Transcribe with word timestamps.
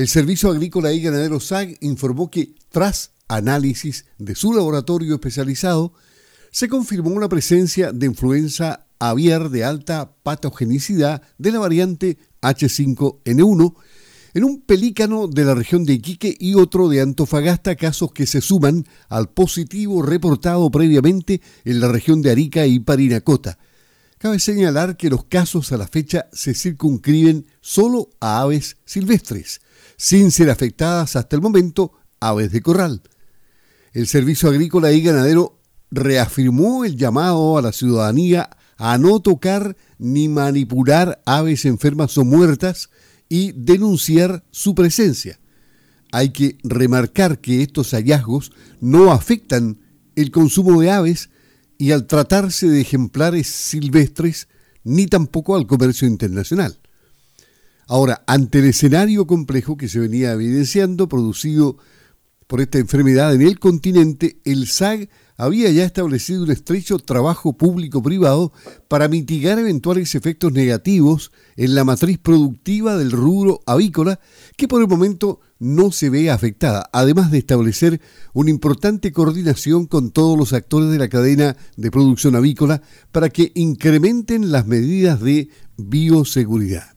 El 0.00 0.08
Servicio 0.08 0.48
Agrícola 0.48 0.94
y 0.94 1.02
Ganadero 1.02 1.40
SAG 1.40 1.76
informó 1.82 2.30
que, 2.30 2.54
tras 2.70 3.10
análisis 3.28 4.06
de 4.16 4.34
su 4.34 4.54
laboratorio 4.54 5.12
especializado, 5.12 5.92
se 6.50 6.70
confirmó 6.70 7.20
la 7.20 7.28
presencia 7.28 7.92
de 7.92 8.06
influenza 8.06 8.86
aviar 8.98 9.50
de 9.50 9.62
alta 9.62 10.14
patogenicidad 10.22 11.20
de 11.36 11.52
la 11.52 11.58
variante 11.58 12.16
H5N1 12.40 13.74
en 14.32 14.44
un 14.44 14.62
pelícano 14.62 15.28
de 15.28 15.44
la 15.44 15.54
región 15.54 15.84
de 15.84 15.92
Iquique 15.92 16.34
y 16.40 16.54
otro 16.54 16.88
de 16.88 17.02
Antofagasta, 17.02 17.76
casos 17.76 18.12
que 18.12 18.24
se 18.24 18.40
suman 18.40 18.86
al 19.10 19.28
positivo 19.28 20.00
reportado 20.00 20.70
previamente 20.70 21.42
en 21.66 21.78
la 21.78 21.88
región 21.88 22.22
de 22.22 22.30
Arica 22.30 22.66
y 22.66 22.80
Parinacota. 22.80 23.58
Cabe 24.22 24.38
señalar 24.38 24.98
que 24.98 25.08
los 25.08 25.24
casos 25.24 25.72
a 25.72 25.78
la 25.78 25.88
fecha 25.88 26.26
se 26.30 26.52
circunscriben 26.52 27.46
solo 27.62 28.10
a 28.20 28.42
aves 28.42 28.76
silvestres, 28.84 29.62
sin 29.96 30.30
ser 30.30 30.50
afectadas 30.50 31.16
hasta 31.16 31.36
el 31.36 31.40
momento 31.40 31.92
aves 32.20 32.52
de 32.52 32.60
corral. 32.60 33.00
El 33.94 34.06
Servicio 34.06 34.50
Agrícola 34.50 34.92
y 34.92 35.00
Ganadero 35.00 35.62
reafirmó 35.90 36.84
el 36.84 36.98
llamado 36.98 37.56
a 37.56 37.62
la 37.62 37.72
ciudadanía 37.72 38.50
a 38.76 38.98
no 38.98 39.20
tocar 39.20 39.74
ni 39.96 40.28
manipular 40.28 41.22
aves 41.24 41.64
enfermas 41.64 42.18
o 42.18 42.24
muertas 42.26 42.90
y 43.26 43.52
denunciar 43.52 44.44
su 44.50 44.74
presencia. 44.74 45.40
Hay 46.12 46.28
que 46.28 46.58
remarcar 46.62 47.38
que 47.38 47.62
estos 47.62 47.92
hallazgos 47.92 48.52
no 48.82 49.12
afectan 49.12 49.78
el 50.14 50.30
consumo 50.30 50.78
de 50.78 50.90
aves, 50.90 51.30
y 51.80 51.92
al 51.92 52.06
tratarse 52.06 52.68
de 52.68 52.82
ejemplares 52.82 53.46
silvestres, 53.46 54.48
ni 54.84 55.06
tampoco 55.06 55.56
al 55.56 55.66
comercio 55.66 56.06
internacional. 56.06 56.78
Ahora, 57.86 58.22
ante 58.26 58.58
el 58.58 58.66
escenario 58.66 59.26
complejo 59.26 59.78
que 59.78 59.88
se 59.88 59.98
venía 59.98 60.32
evidenciando, 60.32 61.08
producido 61.08 61.78
por 62.46 62.60
esta 62.60 62.76
enfermedad 62.76 63.34
en 63.34 63.40
el 63.40 63.58
continente, 63.58 64.40
el 64.44 64.66
SAG 64.66 65.08
había 65.40 65.70
ya 65.70 65.84
establecido 65.84 66.42
un 66.42 66.50
estrecho 66.50 66.98
trabajo 66.98 67.54
público-privado 67.54 68.52
para 68.88 69.08
mitigar 69.08 69.58
eventuales 69.58 70.14
efectos 70.14 70.52
negativos 70.52 71.32
en 71.56 71.74
la 71.74 71.82
matriz 71.82 72.18
productiva 72.18 72.98
del 72.98 73.10
rubro 73.10 73.60
avícola, 73.64 74.20
que 74.58 74.68
por 74.68 74.82
el 74.82 74.88
momento 74.88 75.40
no 75.58 75.92
se 75.92 76.10
ve 76.10 76.30
afectada, 76.30 76.90
además 76.92 77.30
de 77.30 77.38
establecer 77.38 78.02
una 78.34 78.50
importante 78.50 79.12
coordinación 79.12 79.86
con 79.86 80.10
todos 80.10 80.36
los 80.36 80.52
actores 80.52 80.90
de 80.90 80.98
la 80.98 81.08
cadena 81.08 81.56
de 81.74 81.90
producción 81.90 82.36
avícola 82.36 82.82
para 83.10 83.30
que 83.30 83.50
incrementen 83.54 84.52
las 84.52 84.66
medidas 84.66 85.22
de 85.22 85.48
bioseguridad. 85.78 86.96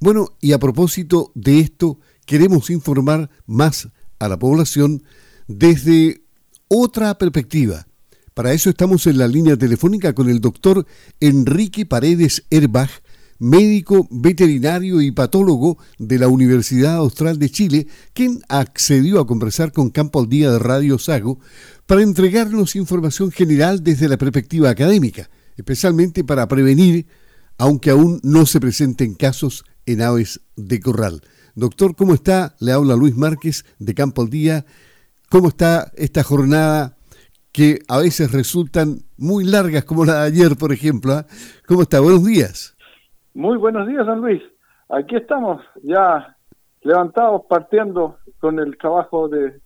Bueno, 0.00 0.36
y 0.40 0.50
a 0.50 0.58
propósito 0.58 1.30
de 1.36 1.60
esto, 1.60 2.00
queremos 2.26 2.70
informar 2.70 3.30
más 3.46 3.88
a 4.18 4.28
la 4.28 4.36
población 4.36 5.04
desde 5.46 6.25
otra 6.68 7.16
perspectiva. 7.18 7.86
Para 8.34 8.52
eso 8.52 8.68
estamos 8.70 9.06
en 9.06 9.18
la 9.18 9.28
línea 9.28 9.56
telefónica 9.56 10.14
con 10.14 10.28
el 10.28 10.40
doctor 10.40 10.86
Enrique 11.20 11.86
Paredes 11.86 12.44
Herbach, 12.50 12.90
médico 13.38 14.06
veterinario 14.10 15.00
y 15.00 15.10
patólogo 15.10 15.78
de 15.98 16.18
la 16.18 16.28
Universidad 16.28 16.96
Austral 16.96 17.38
de 17.38 17.50
Chile, 17.50 17.86
quien 18.12 18.42
accedió 18.48 19.20
a 19.20 19.26
conversar 19.26 19.72
con 19.72 19.90
Campo 19.90 20.20
al 20.20 20.28
Día 20.28 20.50
de 20.50 20.58
Radio 20.58 20.98
Sago 20.98 21.38
para 21.86 22.02
entregarnos 22.02 22.76
información 22.76 23.30
general 23.30 23.82
desde 23.82 24.08
la 24.08 24.18
perspectiva 24.18 24.70
académica, 24.70 25.30
especialmente 25.56 26.24
para 26.24 26.48
prevenir, 26.48 27.06
aunque 27.58 27.90
aún 27.90 28.20
no 28.22 28.44
se 28.44 28.60
presenten 28.60 29.14
casos 29.14 29.64
en 29.86 30.02
aves 30.02 30.40
de 30.56 30.80
corral. 30.80 31.22
Doctor, 31.54 31.96
¿cómo 31.96 32.12
está? 32.12 32.54
Le 32.60 32.72
habla 32.72 32.96
Luis 32.96 33.16
Márquez 33.16 33.64
de 33.78 33.94
Campo 33.94 34.20
al 34.20 34.28
Día 34.28 34.66
cómo 35.30 35.48
está 35.48 35.90
esta 35.96 36.22
jornada 36.22 36.96
que 37.52 37.78
a 37.88 37.98
veces 37.98 38.32
resultan 38.32 38.98
muy 39.16 39.44
largas, 39.44 39.84
como 39.84 40.04
la 40.04 40.20
de 40.20 40.26
ayer, 40.26 40.56
por 40.58 40.72
ejemplo. 40.72 41.12
¿ah? 41.14 41.26
¿Cómo 41.66 41.82
está? 41.82 42.00
Buenos 42.00 42.24
días. 42.24 42.76
Muy 43.34 43.56
buenos 43.56 43.88
días, 43.88 44.04
San 44.04 44.20
Luis. 44.20 44.42
Aquí 44.90 45.16
estamos 45.16 45.62
ya 45.82 46.36
levantados, 46.82 47.42
partiendo 47.48 48.18
con 48.40 48.58
el 48.58 48.76
trabajo 48.76 49.28
de, 49.28 49.58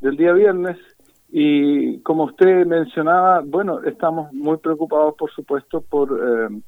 del 0.00 0.16
día 0.16 0.32
viernes. 0.32 0.76
Y 1.30 2.00
como 2.02 2.24
usted 2.24 2.66
mencionaba, 2.66 3.40
bueno, 3.40 3.82
estamos 3.82 4.30
muy 4.34 4.58
preocupados, 4.58 5.14
por 5.18 5.30
supuesto, 5.32 5.80
por 5.80 6.10
eh, 6.12 6.60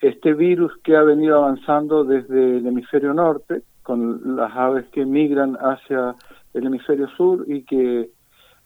este 0.00 0.32
virus 0.32 0.72
que 0.82 0.96
ha 0.96 1.02
venido 1.02 1.36
avanzando 1.36 2.04
desde 2.04 2.56
el 2.56 2.66
hemisferio 2.66 3.12
norte, 3.12 3.62
con 3.82 4.36
las 4.36 4.54
aves 4.56 4.86
que 4.92 5.04
migran 5.04 5.56
hacia 5.56 6.14
el 6.58 6.66
hemisferio 6.66 7.08
sur 7.16 7.44
y 7.48 7.62
que 7.62 8.10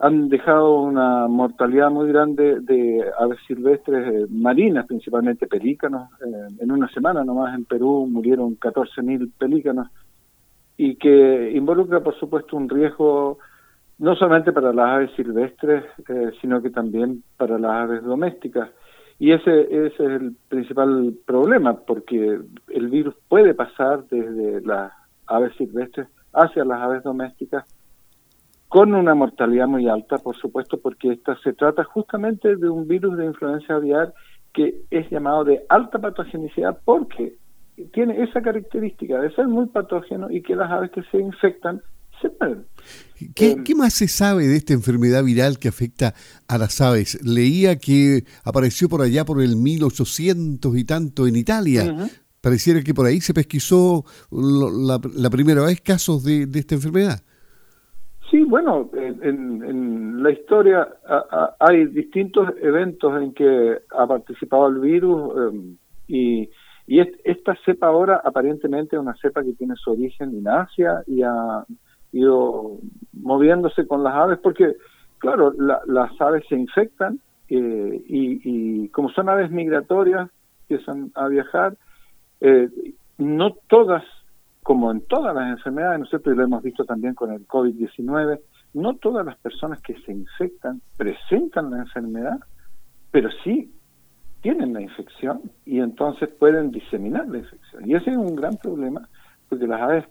han 0.03 0.29
dejado 0.29 0.81
una 0.81 1.29
mortalidad 1.29 1.89
muy 1.91 2.09
grande 2.09 2.59
de 2.61 3.05
aves 3.21 3.39
silvestres 3.47 4.13
eh, 4.13 4.27
marinas, 4.31 4.87
principalmente 4.87 5.47
pelícanos. 5.47 6.11
Eh, 6.21 6.57
en 6.59 6.73
una 6.73 6.89
semana 6.89 7.23
nomás 7.25 7.55
en 7.55 7.65
Perú 7.65 8.09
murieron 8.11 8.59
14.000 8.59 9.31
pelícanos 9.39 9.89
y 10.77 10.97
que 10.97 11.53
involucra, 11.55 12.01
por 12.01 12.19
supuesto, 12.19 12.57
un 12.57 12.69
riesgo 12.69 13.39
no 13.99 14.17
solamente 14.17 14.51
para 14.51 14.73
las 14.73 14.89
aves 14.89 15.11
silvestres, 15.15 15.85
eh, 16.09 16.33
sino 16.41 16.61
que 16.61 16.71
también 16.71 17.23
para 17.37 17.57
las 17.57 17.71
aves 17.71 18.03
domésticas. 18.03 18.71
Y 19.21 19.31
ese, 19.31 19.61
ese 19.87 19.87
es 19.87 20.01
el 20.01 20.35
principal 20.49 21.15
problema, 21.25 21.77
porque 21.77 22.41
el 22.69 22.89
virus 22.89 23.15
puede 23.29 23.55
pasar 23.55 24.03
desde 24.11 24.61
las 24.63 24.93
aves 25.29 25.55
silvestres 25.57 26.09
hacia 26.33 26.65
las 26.65 26.81
aves 26.81 27.05
domésticas 27.05 27.65
con 28.73 28.95
una 28.95 29.15
mortalidad 29.15 29.69
muy 29.69 29.87
alta, 29.87 30.17
por 30.17 30.35
supuesto, 30.35 30.81
porque 30.81 31.13
esta 31.13 31.37
se 31.45 31.53
trata 31.53 31.85
justamente 31.85 32.57
de 32.57 32.71
un 32.71 32.89
virus 32.89 33.19
de 33.19 33.27
influencia 33.27 33.75
aviar 33.75 34.15
que 34.55 34.87
es 34.91 35.11
llamado 35.11 35.45
de 35.45 35.61
alta 35.69 35.99
patogenicidad 35.99 36.79
porque 36.83 37.37
tiene 37.93 38.23
esa 38.23 38.41
característica 38.41 39.21
de 39.21 39.31
ser 39.35 39.47
muy 39.47 39.67
patógeno 39.67 40.31
y 40.31 40.41
que 40.41 40.57
las 40.57 40.71
aves 40.71 40.91
que 40.91 41.03
se 41.11 41.19
infectan 41.19 41.83
se 42.23 42.31
mueren. 42.41 42.65
¿Qué, 43.35 43.51
eh, 43.51 43.57
¿Qué, 43.63 43.75
más 43.75 43.93
se 43.93 44.09
sabe 44.09 44.47
de 44.47 44.57
esta 44.57 44.73
enfermedad 44.73 45.23
viral 45.23 45.59
que 45.59 45.69
afecta 45.69 46.15
a 46.49 46.57
las 46.57 46.81
aves? 46.81 47.23
Leía 47.23 47.77
que 47.77 48.25
apareció 48.43 48.89
por 48.89 49.03
allá 49.03 49.27
por 49.27 49.43
el 49.43 49.55
1800 49.57 50.79
y 50.79 50.85
tanto 50.85 51.27
en 51.27 51.37
Italia. 51.37 52.09
Pareciera 52.41 52.81
que 52.81 52.95
por 52.95 53.05
ahí 53.05 53.21
se 53.21 53.35
pesquisó 53.35 54.07
la, 54.31 54.99
la 55.15 55.29
primera 55.29 55.61
vez 55.63 55.83
casos 55.83 56.25
de, 56.25 56.47
de 56.47 56.59
esta 56.59 56.75
enfermedad. 56.75 57.23
Sí, 58.33 58.45
bueno, 58.45 58.89
en, 58.95 60.23
la 60.23 60.31
historia 60.31 60.89
hay 61.61 61.85
distintos 61.85 62.49
eventos 62.63 63.21
en 63.21 63.35
que 63.35 63.79
ha 63.91 64.07
participado 64.07 64.69
el 64.69 64.79
virus 64.79 65.37
em, 65.37 65.77
y, 66.09 66.49
esta 67.25 67.55
cepa 67.65 67.89
ahora 67.89 68.23
aparentemente 68.25 68.97
es 68.97 69.03
una 69.03 69.15
cepa 69.21 69.43
que 69.43 69.53
tiene 69.53 69.75
su 69.77 69.93
origen 69.93 70.31
en 70.31 70.49
Asia 70.49 71.03
y 71.07 71.23
ha 71.23 71.65
ido 72.13 72.79
moviéndose 73.13 73.87
con 73.87 74.03
las 74.03 74.15
aves 74.15 74.39
porque, 74.43 74.77
claro, 75.19 75.53
las 75.59 76.21
aves 76.21 76.45
se 76.49 76.57
infectan 76.57 77.21
eh, 77.51 78.03
y, 78.09 78.89
como 78.89 79.11
son 79.11 79.29
aves 79.29 79.51
migratorias, 79.51 80.31
empiezan 80.69 81.13
a 81.15 81.29
viajar, 81.29 81.77
eh, 82.41 82.69
no 83.19 83.55
todas 83.69 84.05
como 84.63 84.91
en 84.93 85.01
todas 85.03 85.35
las 85.35 85.51
enfermedades, 85.51 85.99
¿no 85.99 86.05
es 86.05 86.11
cierto? 86.11 86.33
Y 86.33 86.37
lo 86.37 86.45
hemos 86.45 86.63
visto 86.63 86.85
también 86.85 87.15
con 87.15 87.33
el 87.33 87.47
COVID-19, 87.47 88.41
no 88.75 88.97
todas 88.97 89.27
las 89.27 89.37
personas 89.39 89.81
que 89.83 89.95
se 90.03 90.13
infectan 90.13 90.81
presentan 90.97 91.71
la 91.71 91.79
enfermedad, 91.79 92.39
pero 93.11 93.29
sí 93.45 93.73
tienen 94.41 94.73
la 94.73 94.81
infección 94.81 95.43
y 95.65 95.81
entonces 95.81 96.29
pueden 96.29 96.71
diseminar 96.71 97.29
la 97.29 97.39
infección. 97.39 97.89
Y 97.89 97.95
ese 97.95 98.11
es 98.11 98.17
un 98.17 98.35
gran 98.37 98.57
problema, 98.57 99.09
porque 99.49 99.67
las 99.67 99.81
aves 99.81 100.05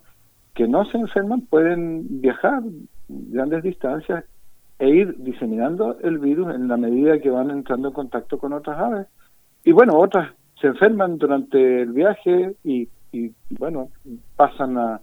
que 0.54 0.68
no 0.68 0.84
se 0.84 0.98
enferman 0.98 1.42
pueden 1.42 2.20
viajar 2.20 2.62
grandes 3.08 3.62
distancias 3.62 4.24
e 4.78 4.88
ir 4.88 5.16
diseminando 5.18 5.98
el 6.00 6.18
virus 6.18 6.54
en 6.54 6.68
la 6.68 6.76
medida 6.76 7.20
que 7.20 7.30
van 7.30 7.50
entrando 7.50 7.88
en 7.88 7.94
contacto 7.94 8.38
con 8.38 8.52
otras 8.52 8.78
aves. 8.78 9.06
Y 9.64 9.72
bueno, 9.72 9.96
otras 9.96 10.32
se 10.60 10.66
enferman 10.66 11.18
durante 11.18 11.82
el 11.82 11.92
viaje 11.92 12.56
y 12.64 12.88
y 13.12 13.32
bueno, 13.50 13.88
pasan 14.36 14.76
a, 14.78 15.00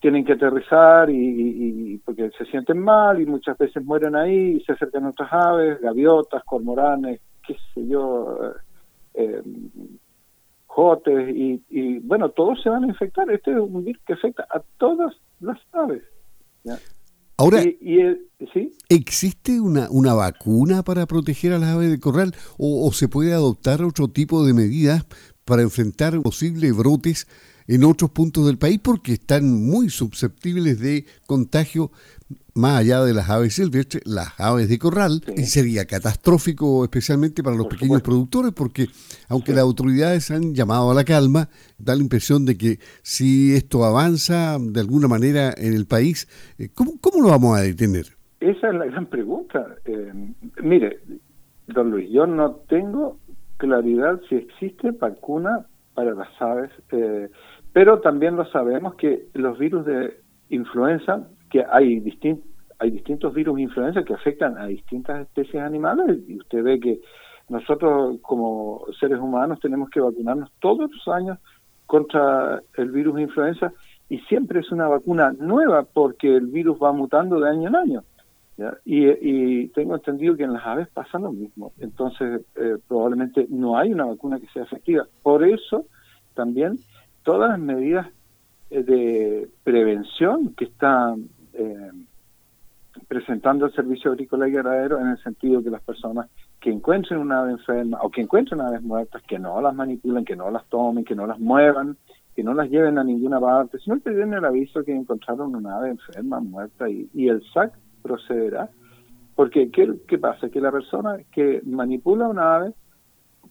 tienen 0.00 0.24
que 0.24 0.34
aterrizar 0.34 1.08
y, 1.10 2.00
porque 2.04 2.30
se 2.36 2.44
sienten 2.46 2.78
mal 2.78 3.20
y 3.20 3.26
muchas 3.26 3.56
veces 3.58 3.84
mueren 3.84 4.14
ahí 4.16 4.56
y 4.56 4.60
se 4.64 4.72
acercan 4.72 5.06
otras 5.06 5.32
aves, 5.32 5.80
gaviotas, 5.80 6.42
cormoranes, 6.44 7.20
qué 7.46 7.56
sé 7.72 7.86
yo, 7.86 8.38
eh, 9.14 9.42
jotes 10.66 11.34
y, 11.34 11.98
bueno, 12.00 12.30
todos 12.30 12.62
se 12.62 12.68
van 12.68 12.84
a 12.84 12.88
infectar. 12.88 13.30
Este 13.30 13.52
es 13.52 13.58
un 13.58 13.84
virus 13.84 14.02
que 14.06 14.14
afecta 14.14 14.46
a 14.50 14.60
todas 14.78 15.14
las 15.40 15.58
aves. 15.72 16.02
Ahora, 17.36 17.62
¿existe 18.88 19.60
una, 19.60 19.88
una 19.90 20.14
vacuna 20.14 20.82
para 20.82 21.06
proteger 21.06 21.52
a 21.52 21.58
las 21.58 21.70
aves 21.70 21.90
de 21.90 21.98
corral 21.98 22.34
o, 22.58 22.86
o, 22.86 22.92
se 22.92 23.08
puede 23.08 23.32
adoptar 23.32 23.82
otro 23.82 24.08
tipo 24.08 24.44
de 24.44 24.52
medidas 24.52 25.04
para 25.44 25.62
enfrentar 25.62 26.20
posibles 26.22 26.76
brotes 26.76 27.26
en 27.66 27.84
otros 27.84 28.10
puntos 28.10 28.46
del 28.46 28.58
país 28.58 28.78
porque 28.82 29.14
están 29.14 29.50
muy 29.50 29.88
susceptibles 29.88 30.80
de 30.80 31.06
contagio 31.26 31.90
más 32.54 32.78
allá 32.80 33.02
de 33.02 33.12
las 33.12 33.28
aves 33.30 33.54
silvestres, 33.54 34.02
las 34.06 34.38
aves 34.38 34.68
de 34.68 34.78
corral, 34.78 35.22
y 35.36 35.42
sería 35.42 35.86
catastrófico 35.86 36.84
especialmente 36.84 37.42
para 37.42 37.56
los 37.56 37.66
pequeños 37.66 38.00
productores, 38.02 38.52
porque 38.52 38.86
aunque 39.28 39.52
las 39.52 39.62
autoridades 39.62 40.30
han 40.30 40.54
llamado 40.54 40.90
a 40.90 40.94
la 40.94 41.04
calma, 41.04 41.48
da 41.78 41.96
la 41.96 42.02
impresión 42.02 42.44
de 42.44 42.56
que 42.56 42.78
si 43.02 43.54
esto 43.54 43.84
avanza 43.84 44.56
de 44.60 44.80
alguna 44.80 45.08
manera 45.08 45.52
en 45.56 45.74
el 45.74 45.86
país, 45.86 46.28
eh, 46.58 46.68
¿cómo, 46.72 46.92
cómo 47.00 47.22
lo 47.22 47.30
vamos 47.30 47.58
a 47.58 47.62
detener? 47.62 48.06
Esa 48.38 48.68
es 48.68 48.74
la 48.74 48.84
gran 48.86 49.06
pregunta. 49.06 49.66
Eh, 49.84 50.12
mire, 50.62 51.00
don 51.66 51.90
Luis, 51.90 52.08
yo 52.10 52.26
no 52.26 52.52
tengo 52.68 53.18
claridad 53.56 54.20
si 54.28 54.36
existe 54.36 54.90
vacuna 54.92 55.66
para 55.94 56.12
las 56.12 56.28
aves, 56.40 56.70
eh, 56.90 57.28
pero 57.72 58.00
también 58.00 58.36
lo 58.36 58.44
sabemos 58.46 58.94
que 58.96 59.26
los 59.34 59.58
virus 59.58 59.86
de 59.86 60.20
influenza 60.50 61.28
que 61.50 61.64
hay, 61.70 62.02
hay 62.78 62.90
distintos 62.90 63.34
virus 63.34 63.56
de 63.56 63.62
influenza 63.62 64.02
que 64.02 64.14
afectan 64.14 64.58
a 64.58 64.66
distintas 64.66 65.22
especies 65.22 65.62
animales 65.62 66.18
y 66.28 66.38
usted 66.38 66.62
ve 66.62 66.80
que 66.80 67.00
nosotros 67.48 68.18
como 68.22 68.84
seres 68.98 69.18
humanos 69.18 69.60
tenemos 69.60 69.90
que 69.90 70.00
vacunarnos 70.00 70.50
todos 70.60 70.90
los 70.90 71.08
años 71.14 71.38
contra 71.86 72.62
el 72.76 72.90
virus 72.90 73.16
de 73.16 73.22
influenza 73.22 73.72
y 74.08 74.18
siempre 74.20 74.60
es 74.60 74.72
una 74.72 74.88
vacuna 74.88 75.32
nueva 75.38 75.84
porque 75.84 76.34
el 76.34 76.46
virus 76.46 76.78
va 76.82 76.92
mutando 76.92 77.40
de 77.40 77.50
año 77.50 77.68
en 77.68 77.76
año. 77.76 78.04
Y, 78.84 79.68
tengo 79.68 79.96
entendido 79.96 80.36
que 80.36 80.44
en 80.44 80.52
las 80.52 80.64
aves 80.64 80.88
pasa 80.88 81.18
lo 81.18 81.32
mismo. 81.32 81.72
Entonces, 81.78 82.42
eh, 82.54 82.78
probablemente 82.86 83.46
no 83.50 83.76
hay 83.76 83.92
una 83.92 84.04
vacuna 84.04 84.38
que 84.38 84.46
sea 84.48 84.62
efectiva. 84.62 85.06
Por 85.22 85.44
eso, 85.44 85.86
también, 86.34 86.78
todas 87.24 87.50
las 87.50 87.58
medidas 87.58 88.06
eh, 88.70 88.82
de 88.82 89.48
prevención 89.64 90.54
que 90.54 90.66
están 90.66 91.28
eh, 91.52 91.90
presentando 93.08 93.66
el 93.66 93.72
servicio 93.72 94.12
agrícola 94.12 94.46
y 94.48 94.52
ganadero 94.52 95.00
en 95.00 95.08
el 95.08 95.18
sentido 95.22 95.62
que 95.62 95.70
las 95.70 95.82
personas 95.82 96.28
que 96.60 96.70
encuentren 96.70 97.18
una 97.18 97.40
ave 97.40 97.52
enferma 97.52 97.98
o 98.02 98.10
que 98.10 98.20
encuentren 98.20 98.60
aves 98.60 98.82
muertas, 98.82 99.22
que 99.22 99.38
no 99.38 99.60
las 99.60 99.74
manipulen, 99.74 100.24
que 100.24 100.36
no 100.36 100.50
las 100.50 100.64
tomen, 100.68 101.04
que 101.04 101.16
no 101.16 101.26
las 101.26 101.40
muevan, 101.40 101.96
que 102.36 102.44
no 102.44 102.54
las 102.54 102.70
lleven 102.70 102.98
a 102.98 103.04
ninguna 103.04 103.40
parte, 103.40 103.78
sino 103.80 104.00
que 104.00 104.10
den 104.10 104.32
el 104.32 104.44
aviso 104.44 104.84
que 104.84 104.94
encontraron 104.94 105.54
una 105.56 105.76
ave 105.76 105.90
enferma, 105.90 106.40
muerta, 106.40 106.88
y, 106.88 107.08
y 107.12 107.28
el 107.28 107.42
SAC 107.52 107.72
procederá. 108.04 108.68
Porque, 109.34 109.70
¿qué, 109.70 109.92
¿qué 110.06 110.18
pasa? 110.18 110.50
Que 110.50 110.60
la 110.60 110.70
persona 110.70 111.18
que 111.32 111.60
manipula 111.64 112.28
una 112.28 112.56
ave 112.56 112.72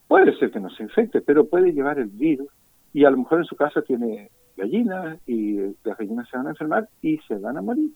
puede 0.07 0.37
ser 0.37 0.51
que 0.51 0.59
no 0.59 0.69
se 0.69 0.83
infecte, 0.83 1.21
pero 1.21 1.47
puede 1.47 1.73
llevar 1.73 1.99
el 1.99 2.07
virus 2.07 2.47
y 2.93 3.03
a 3.03 3.09
lo 3.09 3.17
mejor 3.17 3.39
en 3.39 3.45
su 3.45 3.55
casa 3.55 3.81
tiene 3.81 4.29
gallinas 4.55 5.17
y 5.27 5.57
las 5.83 5.97
gallinas 5.97 6.29
se 6.29 6.37
van 6.37 6.47
a 6.47 6.51
enfermar 6.51 6.87
y 7.01 7.17
se 7.27 7.35
van 7.35 7.57
a 7.57 7.61
morir. 7.61 7.89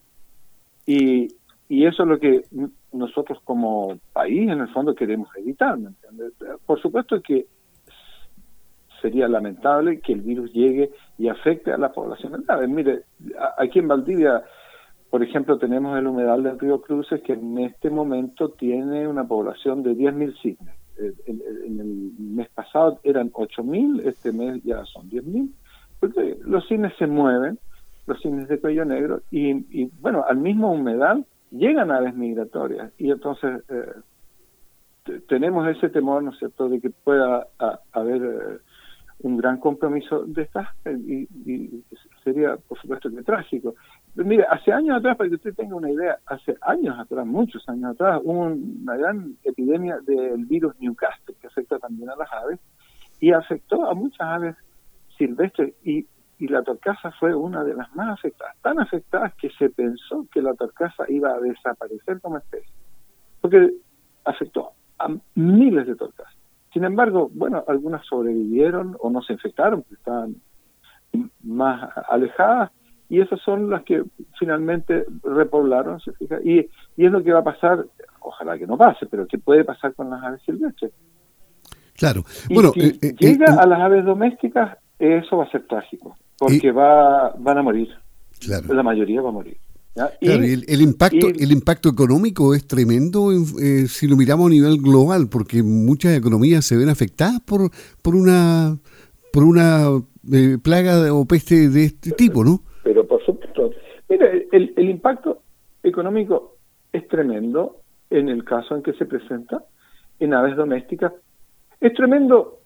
Y, 0.84 1.28
eso 1.70 2.02
es 2.02 2.08
lo 2.08 2.18
que 2.18 2.44
nosotros 2.92 3.38
como 3.44 3.98
país 4.12 4.50
en 4.50 4.60
el 4.60 4.68
fondo 4.68 4.94
queremos 4.94 5.28
evitar. 5.36 5.78
Por 6.64 6.80
supuesto 6.80 7.20
que 7.20 7.46
sería 9.02 9.28
lamentable 9.28 10.00
que 10.00 10.14
el 10.14 10.22
virus 10.22 10.52
llegue 10.52 10.90
y 11.18 11.28
afecte 11.28 11.72
a 11.72 11.78
la 11.78 11.92
población. 11.92 12.44
Mire, 12.68 13.02
aquí 13.58 13.78
en 13.78 13.88
Valdivia, 13.88 14.42
por 15.10 15.22
ejemplo, 15.22 15.58
tenemos 15.58 15.98
el 15.98 16.06
humedal 16.06 16.42
del 16.42 16.58
río 16.58 16.80
Cruces 16.82 17.22
que 17.22 17.32
en 17.32 17.58
este 17.58 17.90
momento 17.90 18.50
tiene 18.50 19.08
una 19.08 19.26
población 19.26 19.82
de 19.82 19.92
10.000 19.92 20.42
cisnes. 20.42 20.74
En, 21.26 21.40
el 21.80 22.12
mes 22.18 22.48
pasado 22.48 22.98
eran 23.04 23.30
8.000, 23.30 24.02
este 24.04 24.32
mes 24.32 24.62
ya 24.64 24.84
son 24.84 25.08
10.000 25.08 25.52
porque 26.00 26.38
los 26.44 26.66
cines 26.66 26.92
se 26.98 27.06
mueven, 27.06 27.58
los 28.06 28.20
cines 28.20 28.48
de 28.48 28.60
cuello 28.60 28.84
negro, 28.84 29.22
y, 29.30 29.84
bueno, 30.00 30.24
al 30.28 30.38
mismo 30.38 30.72
humedal 30.72 31.26
llegan 31.50 31.90
aves 31.90 32.14
migratorias, 32.14 32.92
y 32.98 33.10
entonces 33.10 33.62
eh, 33.68 35.20
tenemos 35.28 35.66
ese 35.68 35.88
temor, 35.88 36.22
¿no 36.22 36.30
es 36.30 36.38
cierto?, 36.38 36.68
de 36.68 36.80
que 36.80 36.90
pueda 36.90 37.46
haber 37.92 38.22
eh, 38.22 38.58
un 39.20 39.36
gran 39.36 39.58
compromiso 39.58 40.24
de 40.24 40.42
estas, 40.42 40.68
y, 40.86 41.26
sería, 42.32 42.56
por 42.56 42.78
supuesto, 42.78 43.10
que 43.10 43.22
trágico. 43.22 43.74
Mire, 44.14 44.44
hace 44.50 44.72
años 44.72 44.98
atrás, 44.98 45.16
para 45.16 45.28
que 45.28 45.36
usted 45.36 45.54
tenga 45.54 45.76
una 45.76 45.90
idea, 45.90 46.18
hace 46.26 46.56
años 46.60 46.98
atrás, 46.98 47.26
muchos 47.26 47.66
años 47.68 47.92
atrás, 47.92 48.20
hubo 48.22 48.42
una 48.42 48.96
gran 48.96 49.36
epidemia 49.44 49.98
del 50.00 50.44
virus 50.44 50.74
Newcastle, 50.78 51.34
que 51.40 51.46
afecta 51.46 51.78
también 51.78 52.10
a 52.10 52.16
las 52.16 52.30
aves, 52.32 52.58
y 53.20 53.32
afectó 53.32 53.88
a 53.88 53.94
muchas 53.94 54.20
aves 54.20 54.56
silvestre 55.16 55.74
y, 55.82 56.06
la 56.40 56.62
torcaza 56.62 57.10
fue 57.18 57.34
una 57.34 57.64
de 57.64 57.74
las 57.74 57.92
más 57.96 58.16
afectadas, 58.16 58.56
tan 58.62 58.78
afectadas 58.78 59.34
que 59.34 59.50
se 59.58 59.70
pensó 59.70 60.24
que 60.32 60.40
la 60.40 60.54
torcaza 60.54 61.02
iba 61.08 61.30
a 61.30 61.40
desaparecer 61.40 62.20
como 62.20 62.38
especie, 62.38 62.72
porque 63.40 63.72
afectó 64.24 64.70
a 65.00 65.08
miles 65.34 65.88
de 65.88 65.96
torcasas. 65.96 66.32
Sin 66.72 66.84
embargo, 66.84 67.28
bueno, 67.34 67.64
algunas 67.66 68.06
sobrevivieron 68.06 68.96
o 69.00 69.10
no 69.10 69.20
se 69.22 69.32
infectaron, 69.32 69.82
porque 69.82 69.96
estaban 69.96 70.36
más 71.42 71.90
alejadas, 72.08 72.70
y 73.08 73.20
esas 73.20 73.40
son 73.40 73.70
las 73.70 73.84
que 73.84 74.02
finalmente 74.38 75.04
repoblaron, 75.22 76.00
¿se 76.00 76.12
fija? 76.12 76.38
Y, 76.44 76.68
y 76.96 77.06
es 77.06 77.12
lo 77.12 77.22
que 77.22 77.32
va 77.32 77.40
a 77.40 77.44
pasar, 77.44 77.86
ojalá 78.20 78.58
que 78.58 78.66
no 78.66 78.76
pase, 78.76 79.06
pero 79.06 79.26
que 79.26 79.38
puede 79.38 79.64
pasar 79.64 79.94
con 79.94 80.10
las 80.10 80.22
aves 80.22 80.42
silvestres. 80.44 80.92
Claro. 81.96 82.22
bueno, 82.50 82.72
si 82.72 82.80
eh, 82.80 82.98
eh, 83.02 83.14
llega 83.18 83.54
eh, 83.54 83.56
a 83.58 83.66
las 83.66 83.80
aves 83.80 84.04
domésticas, 84.04 84.78
eso 84.98 85.38
va 85.38 85.44
a 85.44 85.50
ser 85.50 85.66
trágico, 85.66 86.16
porque 86.38 86.70
va, 86.70 87.34
van 87.38 87.58
a 87.58 87.62
morir. 87.62 87.88
La 88.46 88.82
mayoría 88.82 89.20
va 89.22 89.30
a 89.30 89.32
morir. 89.32 89.56
Y, 90.20 90.28
el, 90.30 90.80
impacto, 90.80 91.28
el 91.28 91.50
impacto 91.50 91.88
económico 91.88 92.54
es 92.54 92.66
tremendo 92.66 93.32
eh, 93.32 93.86
si 93.88 94.06
lo 94.06 94.16
miramos 94.16 94.46
a 94.46 94.50
nivel 94.50 94.78
global, 94.80 95.28
porque 95.28 95.62
muchas 95.62 96.16
economías 96.16 96.64
se 96.64 96.76
ven 96.76 96.88
afectadas 96.88 97.40
por, 97.40 97.70
por 98.02 98.14
una 98.14 98.78
por 99.32 99.44
una 99.44 99.88
eh, 100.32 100.58
plaga 100.62 101.12
o 101.12 101.24
peste 101.26 101.68
de 101.68 101.84
este 101.84 102.12
tipo, 102.12 102.44
¿no? 102.44 102.60
Pero 102.84 103.06
por 103.06 103.24
supuesto, 103.24 103.70
mira, 104.08 104.26
el, 104.52 104.72
el 104.76 104.90
impacto 104.90 105.42
económico 105.82 106.56
es 106.92 107.06
tremendo 107.08 107.76
en 108.10 108.28
el 108.28 108.44
caso 108.44 108.76
en 108.76 108.82
que 108.82 108.92
se 108.94 109.06
presenta 109.06 109.64
en 110.18 110.34
aves 110.34 110.56
domésticas. 110.56 111.12
Es 111.80 111.94
tremendo 111.94 112.58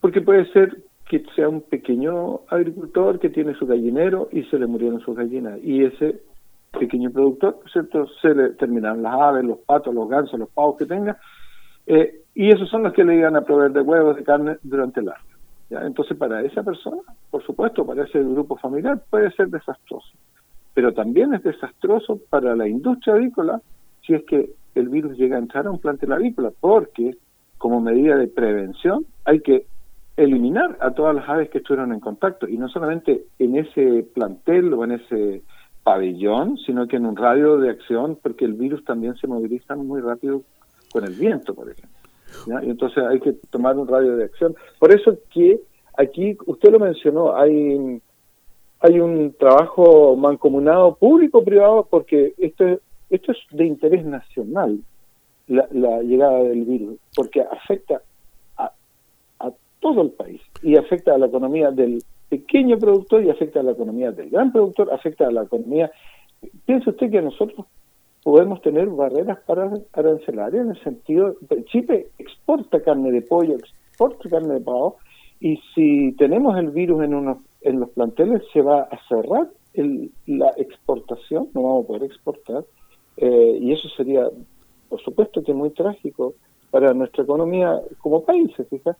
porque 0.00 0.20
puede 0.20 0.46
ser 0.52 0.76
que 1.08 1.22
sea 1.34 1.48
un 1.48 1.62
pequeño 1.62 2.40
agricultor 2.48 3.18
que 3.18 3.30
tiene 3.30 3.54
su 3.54 3.66
gallinero 3.66 4.28
y 4.32 4.44
se 4.44 4.58
le 4.58 4.66
murieron 4.66 5.00
sus 5.00 5.16
gallinas. 5.16 5.58
Y 5.62 5.84
ese 5.84 6.22
pequeño 6.78 7.10
productor, 7.10 7.60
¿cierto? 7.72 8.06
Se 8.20 8.34
le 8.34 8.50
terminan 8.50 9.02
las 9.02 9.14
aves, 9.14 9.44
los 9.44 9.58
patos, 9.58 9.94
los 9.94 10.08
gansos, 10.08 10.38
los 10.38 10.48
pavos 10.50 10.76
que 10.78 10.86
tenga. 10.86 11.18
Eh, 11.86 12.22
y 12.34 12.50
esos 12.50 12.68
son 12.70 12.84
los 12.84 12.92
que 12.92 13.04
le 13.04 13.16
iban 13.16 13.36
a 13.36 13.42
proveer 13.42 13.72
de 13.72 13.82
huevos, 13.82 14.16
de 14.16 14.24
carne 14.24 14.56
durante 14.62 15.00
el 15.00 15.08
año. 15.08 15.31
¿Ya? 15.70 15.80
Entonces, 15.86 16.16
para 16.16 16.42
esa 16.42 16.62
persona, 16.62 17.02
por 17.30 17.42
supuesto, 17.44 17.84
para 17.86 18.04
ese 18.04 18.20
grupo 18.20 18.56
familiar, 18.56 19.02
puede 19.10 19.30
ser 19.32 19.48
desastroso. 19.48 20.10
Pero 20.74 20.92
también 20.92 21.34
es 21.34 21.42
desastroso 21.42 22.18
para 22.30 22.56
la 22.56 22.66
industria 22.68 23.14
avícola 23.14 23.60
si 24.06 24.14
es 24.14 24.24
que 24.24 24.50
el 24.74 24.88
virus 24.88 25.16
llega 25.16 25.36
a 25.36 25.40
entrar 25.40 25.66
a 25.66 25.70
un 25.70 25.78
plantel 25.78 26.12
avícola, 26.12 26.50
porque 26.60 27.16
como 27.58 27.80
medida 27.80 28.16
de 28.16 28.26
prevención 28.26 29.04
hay 29.24 29.40
que 29.40 29.66
eliminar 30.16 30.76
a 30.80 30.90
todas 30.90 31.14
las 31.14 31.28
aves 31.28 31.50
que 31.50 31.58
estuvieron 31.58 31.92
en 31.92 32.00
contacto, 32.00 32.48
y 32.48 32.56
no 32.56 32.68
solamente 32.68 33.24
en 33.38 33.56
ese 33.56 34.06
plantel 34.14 34.72
o 34.74 34.84
en 34.84 34.92
ese 34.92 35.42
pabellón, 35.82 36.58
sino 36.58 36.86
que 36.86 36.96
en 36.96 37.06
un 37.06 37.16
radio 37.16 37.58
de 37.58 37.70
acción, 37.70 38.18
porque 38.22 38.44
el 38.44 38.54
virus 38.54 38.84
también 38.84 39.14
se 39.16 39.26
moviliza 39.26 39.74
muy 39.74 40.00
rápido 40.00 40.42
con 40.92 41.04
el 41.04 41.14
viento, 41.14 41.54
por 41.54 41.70
ejemplo. 41.70 42.01
Y 42.46 42.70
entonces 42.70 43.04
hay 43.04 43.20
que 43.20 43.32
tomar 43.50 43.76
un 43.76 43.88
radio 43.88 44.16
de 44.16 44.24
acción. 44.24 44.54
Por 44.78 44.92
eso 44.92 45.16
que 45.32 45.60
aquí, 45.96 46.36
usted 46.46 46.70
lo 46.70 46.78
mencionó, 46.78 47.36
hay, 47.36 48.00
hay 48.80 49.00
un 49.00 49.34
trabajo 49.38 50.16
mancomunado 50.16 50.94
público-privado, 50.96 51.86
porque 51.90 52.34
esto, 52.38 52.80
esto 53.10 53.32
es 53.32 53.38
de 53.50 53.66
interés 53.66 54.04
nacional, 54.04 54.80
la, 55.48 55.68
la 55.72 56.02
llegada 56.02 56.42
del 56.44 56.64
virus, 56.64 56.98
porque 57.14 57.42
afecta 57.42 58.02
todo 59.82 60.02
el 60.02 60.10
país 60.12 60.40
y 60.62 60.76
afecta 60.76 61.12
a 61.12 61.18
la 61.18 61.26
economía 61.26 61.72
del 61.72 62.02
pequeño 62.28 62.78
productor 62.78 63.24
y 63.24 63.30
afecta 63.30 63.60
a 63.60 63.64
la 63.64 63.72
economía 63.72 64.12
del 64.12 64.30
gran 64.30 64.52
productor, 64.52 64.90
afecta 64.92 65.26
a 65.26 65.32
la 65.32 65.42
economía. 65.42 65.90
Piensa 66.64 66.90
usted 66.90 67.10
que 67.10 67.20
nosotros 67.20 67.66
podemos 68.22 68.60
tener 68.62 68.88
barreras 68.88 69.38
para 69.46 69.70
arancelarias 69.92 70.64
en 70.64 70.70
el 70.70 70.82
sentido, 70.82 71.36
Chile 71.66 72.08
exporta 72.18 72.80
carne 72.80 73.10
de 73.10 73.22
pollo, 73.22 73.54
exporta 73.54 74.28
carne 74.28 74.54
de 74.54 74.60
pavo, 74.60 74.96
y 75.40 75.58
si 75.74 76.12
tenemos 76.12 76.56
el 76.56 76.70
virus 76.70 77.02
en, 77.02 77.14
unos, 77.14 77.38
en 77.62 77.80
los 77.80 77.90
planteles 77.90 78.42
se 78.52 78.62
va 78.62 78.82
a 78.82 78.98
cerrar 79.08 79.48
la 80.26 80.50
exportación, 80.56 81.48
no 81.54 81.62
vamos 81.62 81.84
a 81.84 81.86
poder 81.88 82.04
exportar, 82.04 82.64
eh, 83.16 83.58
y 83.60 83.72
eso 83.72 83.88
sería, 83.96 84.28
por 84.88 85.00
supuesto, 85.00 85.42
que 85.42 85.52
muy 85.52 85.70
trágico 85.70 86.34
para 86.70 86.94
nuestra 86.94 87.24
economía 87.24 87.80
como 88.00 88.24
país, 88.24 88.50
¿se 88.56 88.64
fija? 88.64 88.96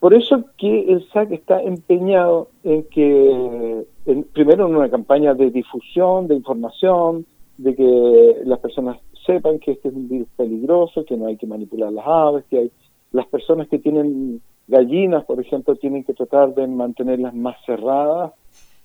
por 0.00 0.14
eso 0.14 0.46
que 0.56 0.80
el 0.90 1.06
SAC 1.10 1.30
está 1.32 1.60
empeñado 1.60 2.48
en 2.64 2.84
que, 2.84 3.84
primero 4.32 4.66
en 4.66 4.76
una 4.76 4.88
campaña 4.88 5.34
de 5.34 5.50
difusión, 5.50 6.26
de 6.26 6.36
información, 6.36 7.26
de 7.60 7.74
que 7.74 8.40
las 8.44 8.58
personas 8.58 8.98
sepan 9.26 9.58
que 9.58 9.72
este 9.72 9.88
es 9.88 9.94
un 9.94 10.08
virus 10.08 10.28
peligroso, 10.34 11.04
que 11.04 11.16
no 11.16 11.26
hay 11.26 11.36
que 11.36 11.46
manipular 11.46 11.92
las 11.92 12.06
aves, 12.06 12.44
que 12.48 12.58
hay 12.58 12.72
las 13.12 13.26
personas 13.26 13.68
que 13.68 13.78
tienen 13.78 14.40
gallinas, 14.66 15.24
por 15.26 15.38
ejemplo, 15.40 15.76
tienen 15.76 16.04
que 16.04 16.14
tratar 16.14 16.54
de 16.54 16.66
mantenerlas 16.66 17.34
más 17.34 17.56
cerradas. 17.66 18.32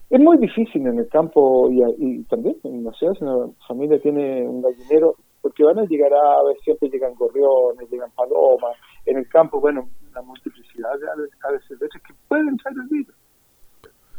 Es 0.09 0.19
muy 0.19 0.37
difícil 0.37 0.85
en 0.87 0.99
el 0.99 1.07
campo 1.07 1.69
y, 1.71 2.23
también 2.23 2.57
en 2.63 2.83
la 2.83 2.91
ciudad, 2.91 3.13
si 3.13 3.23
una 3.23 3.47
familia 3.67 3.99
tiene 4.01 4.45
un 4.47 4.61
gallinero, 4.61 5.15
porque 5.41 5.63
van 5.63 5.79
a 5.79 5.85
llegar 5.85 6.11
aves, 6.13 6.57
siempre 6.63 6.89
llegan 6.89 7.15
gorriones, 7.15 7.89
llegan 7.89 8.11
palomas. 8.11 8.75
En 9.05 9.17
el 9.17 9.29
campo, 9.29 9.61
bueno, 9.61 9.87
la 10.13 10.21
multiplicidad 10.21 10.99
de 10.99 11.07
aves 11.47 11.63
silvestres 11.67 12.03
que 12.03 12.13
pueden 12.27 12.57
traer 12.57 12.77
el 12.83 12.87
virus. 12.89 13.15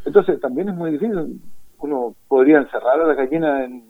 Entonces 0.05 0.39
también 0.39 0.69
es 0.69 0.75
muy 0.75 0.91
difícil. 0.91 1.39
Uno 1.79 2.15
podría 2.27 2.57
encerrar 2.57 2.99
a 3.01 3.07
la 3.07 3.13
gallina 3.13 3.65
en 3.65 3.86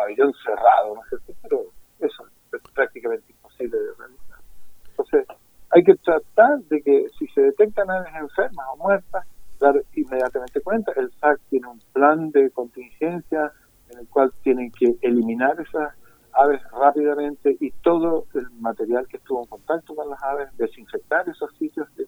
pabellón 0.00 0.32
cerrado, 0.44 0.94
¿no 0.94 1.02
es 1.02 1.08
cierto? 1.08 1.32
Pero 1.42 1.62
eso 2.00 2.24
es 2.52 2.72
prácticamente 2.74 3.32
imposible 3.32 3.78
de 3.78 3.94
realizar. 3.98 4.38
Entonces 4.90 5.26
hay 5.70 5.84
que 5.84 5.94
tratar 5.96 6.58
de 6.68 6.82
que 6.82 7.06
si 7.18 7.26
se 7.28 7.42
detectan 7.42 7.90
aves 7.90 8.12
enfermas 8.18 8.66
o 8.72 8.76
muertas, 8.76 9.26
dar 9.60 9.74
inmediatamente 9.94 10.60
cuenta. 10.62 10.92
El 10.96 11.12
SAC 11.20 11.38
tiene 11.50 11.68
un 11.68 11.80
plan 11.92 12.30
de 12.30 12.50
contingencia 12.50 13.52
en 13.90 13.98
el 13.98 14.08
cual 14.08 14.32
tienen 14.42 14.72
que 14.72 14.96
eliminar 15.02 15.60
esas 15.60 15.94
aves 16.32 16.60
rápidamente 16.72 17.56
y 17.60 17.70
todo 17.82 18.26
el 18.34 18.50
material 18.60 19.06
que 19.08 19.18
estuvo 19.18 19.42
en 19.42 19.48
contacto 19.48 19.94
con 19.94 20.08
las 20.08 20.22
aves, 20.22 20.48
desinfectar 20.56 21.28
esos 21.28 21.50
sitios 21.56 21.88
de, 21.96 22.06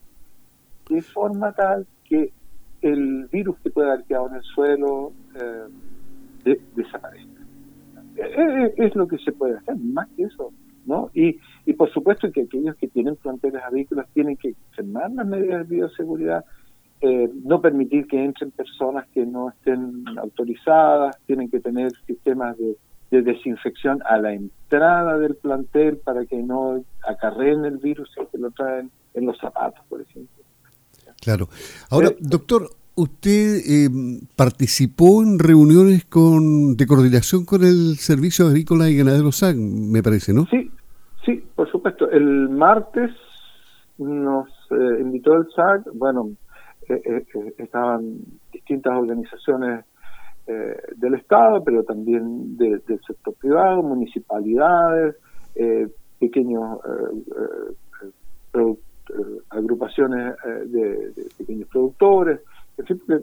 forma 1.01 1.51
tal 1.53 1.87
que 2.03 2.31
el 2.81 3.27
virus 3.31 3.57
que 3.59 3.69
puede 3.71 3.91
haber 3.91 4.05
quedado 4.05 4.27
en 4.27 4.35
el 4.35 4.43
suelo 4.43 5.11
eh, 5.35 6.57
desaparezca. 6.75 7.22
Es, 8.77 8.95
lo 8.95 9.07
que 9.07 9.17
se 9.19 9.31
puede 9.31 9.57
hacer, 9.57 9.75
más 9.77 10.07
que 10.15 10.23
eso. 10.23 10.51
¿no? 10.85 11.09
Y, 11.13 11.37
y 11.65 11.73
por 11.73 11.91
supuesto 11.91 12.31
que 12.31 12.41
aquellos 12.41 12.75
que 12.75 12.87
tienen 12.87 13.15
planteles 13.15 13.61
avícolas 13.63 14.07
tienen 14.13 14.35
que 14.35 14.49
extremar 14.49 15.11
las 15.11 15.25
medidas 15.25 15.67
de 15.67 15.75
bioseguridad, 15.75 16.43
eh, 17.01 17.29
no 17.43 17.61
permitir 17.61 18.07
que 18.07 18.23
entren 18.23 18.51
personas 18.51 19.07
que 19.13 19.25
no 19.25 19.49
estén 19.49 20.05
autorizadas, 20.17 21.17
tienen 21.25 21.49
que 21.49 21.59
tener 21.59 21.91
sistemas 22.05 22.57
de 22.57 22.77
de 23.13 23.21
desinfección 23.21 24.01
a 24.05 24.17
la 24.17 24.33
entrada 24.33 25.19
del 25.19 25.35
plantel 25.35 25.97
para 25.97 26.25
que 26.25 26.37
no 26.37 26.83
acarreen 27.07 27.63
el 27.63 27.77
virus 27.77 28.09
y 28.19 28.25
que 28.25 28.39
lo 28.39 28.49
traen 28.49 28.89
en 29.13 29.27
los 29.27 29.37
zapatos, 29.37 29.85
por 29.87 30.01
ejemplo. 30.01 30.43
Claro. 31.21 31.47
Ahora, 31.91 32.07
eh, 32.07 32.17
doctor, 32.19 32.67
usted 32.95 33.57
eh, 33.65 33.89
participó 34.35 35.23
en 35.23 35.39
reuniones 35.39 36.05
con 36.05 36.75
de 36.75 36.85
coordinación 36.85 37.45
con 37.45 37.63
el 37.63 37.97
Servicio 37.97 38.47
Agrícola 38.47 38.89
y 38.89 38.97
Ganadero 38.97 39.31
SAC, 39.31 39.55
me 39.57 40.03
parece, 40.03 40.33
¿no? 40.33 40.45
Sí, 40.45 40.71
sí, 41.25 41.43
por 41.55 41.69
supuesto. 41.71 42.09
El 42.09 42.49
martes 42.49 43.11
nos 43.97 44.49
eh, 44.71 45.01
invitó 45.01 45.33
el 45.35 45.47
SAC, 45.55 45.93
bueno, 45.93 46.31
estaban 47.57 48.17
distintas 48.51 48.93
organizaciones 48.93 49.85
eh, 50.45 50.75
del 50.97 51.13
Estado, 51.13 51.63
pero 51.63 51.83
también 51.83 52.57
del 52.57 52.81
sector 53.07 53.33
privado, 53.35 53.81
municipalidades, 53.81 55.15
eh, 55.55 55.87
pequeños 56.19 56.79
eh, 56.85 58.75
agrupaciones 59.49 60.35
de, 60.65 61.13
pequeños 61.37 61.69
productores, 61.69 62.41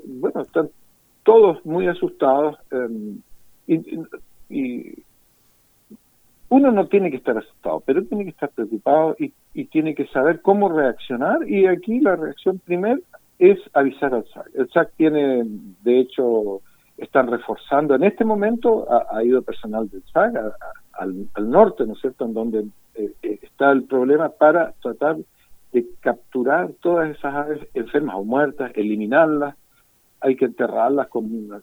bueno, 0.07 0.43
están 0.43 0.71
todos 1.23 1.65
muy 1.65 1.87
asustados 1.87 2.57
y, 3.67 5.05
uno 6.49 6.73
no 6.73 6.89
tiene 6.89 7.13
que 7.13 7.19
estar 7.19 7.39
asustado, 7.39 7.81
pero 7.87 8.03
tiene 8.03 8.25
que 8.25 8.31
estar 8.31 8.51
preocupado 8.51 9.15
y, 9.21 9.33
y, 9.55 9.67
tiene 9.67 9.95
que 9.95 10.09
saber 10.09 10.43
cómo 10.43 10.69
reaccionar. 10.69 11.49
Y 11.49 11.67
aquí 11.67 12.01
la 12.01 12.17
reacción 12.17 12.59
primera 12.59 12.99
es 13.39 13.59
avisar 13.73 14.15
al 14.15 14.27
SAC. 14.27 14.51
El 14.55 14.69
SAC 14.71 14.93
tiene, 14.97 15.45
de 15.83 16.01
hecho, 16.01 16.61
están 16.99 17.29
reforzando. 17.29 17.95
En 17.95 18.05
este 18.05 18.25
momento 18.25 18.87
ha, 18.91 19.25
ido 19.25 19.43
personal 19.43 19.89
del 19.89 20.03
SAG 20.13 20.35
al, 20.93 21.51
norte, 21.51 21.87
¿no 21.87 21.95
es 21.95 22.01
cierto?, 22.01 22.27
en 22.27 22.35
donde 22.35 22.67
eh, 22.95 23.13
eh, 23.23 23.39
está 23.43 23.73
el 23.73 23.85
problema 23.85 24.29
para 24.29 24.73
tratar 24.83 25.17
de 25.73 25.87
capturar 26.01 26.73
todas 26.81 27.11
esas 27.11 27.35
aves 27.35 27.61
enfermas 27.75 28.17
o 28.17 28.25
muertas, 28.25 28.73
eliminarlas. 28.75 29.57
Hay 30.21 30.37
que 30.37 30.45
enterrarlas 30.45 31.09
con 31.09 31.61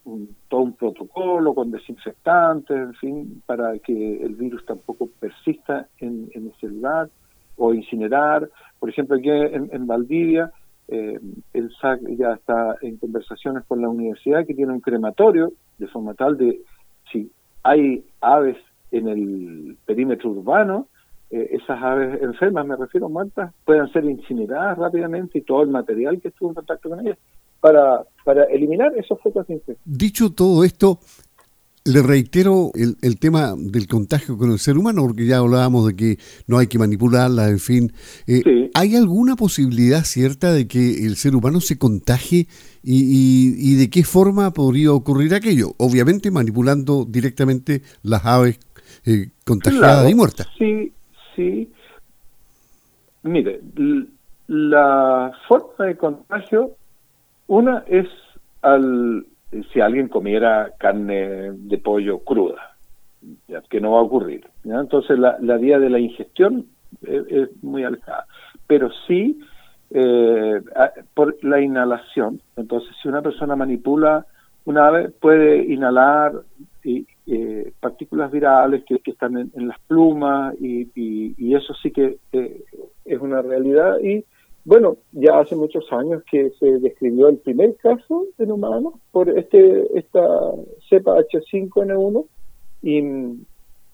todo 0.48 0.62
un 0.62 0.74
protocolo, 0.74 1.54
con 1.54 1.70
desinfectantes, 1.70 2.76
en 2.76 2.94
fin, 2.96 3.44
para 3.46 3.78
que 3.80 4.24
el 4.24 4.34
virus 4.36 4.66
tampoco 4.66 5.10
persista 5.20 5.88
en, 6.00 6.30
ese 6.34 6.68
lugar, 6.68 7.10
o 7.56 7.74
incinerar. 7.74 8.50
Por 8.80 8.90
ejemplo, 8.90 9.18
aquí 9.18 9.30
en 9.30 9.86
Valdivia, 9.86 10.52
eh, 10.88 11.20
el 11.54 11.72
SAC 11.82 12.00
ya 12.18 12.34
está 12.34 12.78
en 12.82 12.98
conversaciones 12.98 13.66
con 13.66 13.82
la 13.82 13.90
universidad 13.90 14.46
que 14.46 14.54
tiene 14.54 14.72
un 14.72 14.80
crematorio 14.80 15.52
de 15.78 15.88
forma 15.88 16.14
tal 16.14 16.38
de 16.38 16.62
si 17.12 17.30
hay 17.64 18.06
aves 18.22 18.58
en 18.92 19.10
el 19.10 19.78
perímetro 19.86 20.30
urbano, 20.30 20.88
eh, 21.30 21.50
esas 21.52 21.82
aves 21.82 22.22
enfermas, 22.22 22.66
me 22.66 22.76
refiero 22.76 23.10
muertas, 23.10 23.54
puedan 23.66 23.92
ser 23.92 24.06
incineradas 24.06 24.78
rápidamente 24.78 25.40
y 25.40 25.42
todo 25.42 25.64
el 25.64 25.70
material 25.70 26.22
que 26.22 26.30
estuvo 26.30 26.50
en 26.50 26.56
contacto 26.56 26.90
con 26.90 27.02
ellas 27.02 27.18
para, 27.60 28.04
para 28.24 28.44
eliminar 28.46 28.94
esos 28.98 29.20
focos 29.22 29.48
de 29.48 29.56
infección. 29.56 29.78
Dicho 29.86 30.32
todo 30.32 30.64
esto, 30.64 31.00
le 31.88 32.02
reitero 32.02 32.72
el, 32.76 32.98
el, 33.02 33.18
tema 33.18 33.56
del 33.58 33.88
contagio 33.88 34.38
con 34.38 34.52
el 34.52 34.60
ser 34.60 34.78
humano, 34.78 35.04
porque 35.04 35.26
ya 35.26 35.38
hablábamos 35.38 35.88
de 35.88 35.96
que 35.96 36.18
no 36.46 36.58
hay 36.58 36.68
que 36.68 36.78
manipularla, 36.78 37.50
en 37.50 37.60
fin. 37.60 37.94
Eh, 38.28 38.70
¿Hay 38.74 38.96
alguna 38.96 39.36
posibilidad 39.36 40.04
cierta 40.04 40.52
de 40.52 40.68
que 40.68 41.06
el 41.06 41.16
ser 41.16 41.36
humano 41.36 41.62
se 41.62 41.78
contagie 41.78 42.48
y, 42.84 43.72
y, 43.72 43.76
de 43.76 43.90
qué 43.90 44.04
forma 44.04 44.52
podría 44.52 44.92
ocurrir 44.92 45.34
aquello? 45.34 45.74
Obviamente 45.78 46.30
manipulando 46.30 47.06
directamente 47.06 47.82
las 48.04 48.26
aves 48.26 48.60
eh, 49.06 49.30
contagiadas 49.46 50.12
y 50.12 50.16
muertas. 50.16 50.48
Sí, 50.58 50.92
sí. 51.38 51.72
Mire, 53.24 53.62
la 54.48 55.32
forma 55.48 55.86
de 55.86 55.96
contagio, 55.96 56.72
una 57.48 57.86
es 57.88 58.08
al 58.62 59.26
si 59.72 59.80
alguien 59.80 60.10
comiera 60.10 60.74
carne 60.78 61.52
de 61.54 61.78
pollo 61.78 62.20
cruda, 62.20 62.76
que 63.70 63.80
no 63.80 63.92
va 63.92 64.00
a 64.00 64.04
ocurrir. 64.04 64.46
Entonces 64.66 65.18
la, 65.18 65.38
la, 65.40 65.56
vía 65.56 65.80
de 65.80 65.90
la 65.90 66.00
ingestión 66.00 66.66
es, 67.02 67.64
muy 67.64 67.86
alejada, 67.86 68.26
pero 68.68 68.90
sí 69.08 69.40
eh, 69.92 70.62
por 71.14 71.42
la 71.44 71.62
inhalación. 71.62 72.42
Entonces 72.58 72.94
si 73.02 73.08
una 73.08 73.22
persona 73.22 73.56
manipula 73.56 74.26
una 74.66 74.88
ave, 74.88 75.10
puede 75.10 75.64
inhalar 75.64 76.34
eh, 77.28 77.74
partículas 77.80 78.32
virales 78.32 78.84
que, 78.86 79.00
están 79.06 79.38
en, 79.38 79.68
las 79.68 79.80
plumas 79.82 80.56
y, 80.60 81.54
eso 81.54 81.74
sí 81.82 81.92
que 81.92 82.18
eh, 82.32 82.64
es 83.06 83.20
una 83.20 83.42
realidad 83.42 84.00
y 84.00 84.24
bueno, 84.64 84.98
ya 85.14 85.40
hace 85.40 85.56
muchos 85.56 85.92
años 85.94 86.24
que 86.30 86.52
se 86.60 86.80
describió 86.80 87.30
el 87.30 87.38
primer 87.38 87.76
caso 87.78 88.26
en 88.38 88.52
humanos 88.52 88.96
por 89.12 89.30
este 89.30 89.98
esta 89.98 90.22
cepa 90.90 91.18
H5N1 91.20 92.26
y, 92.84 92.98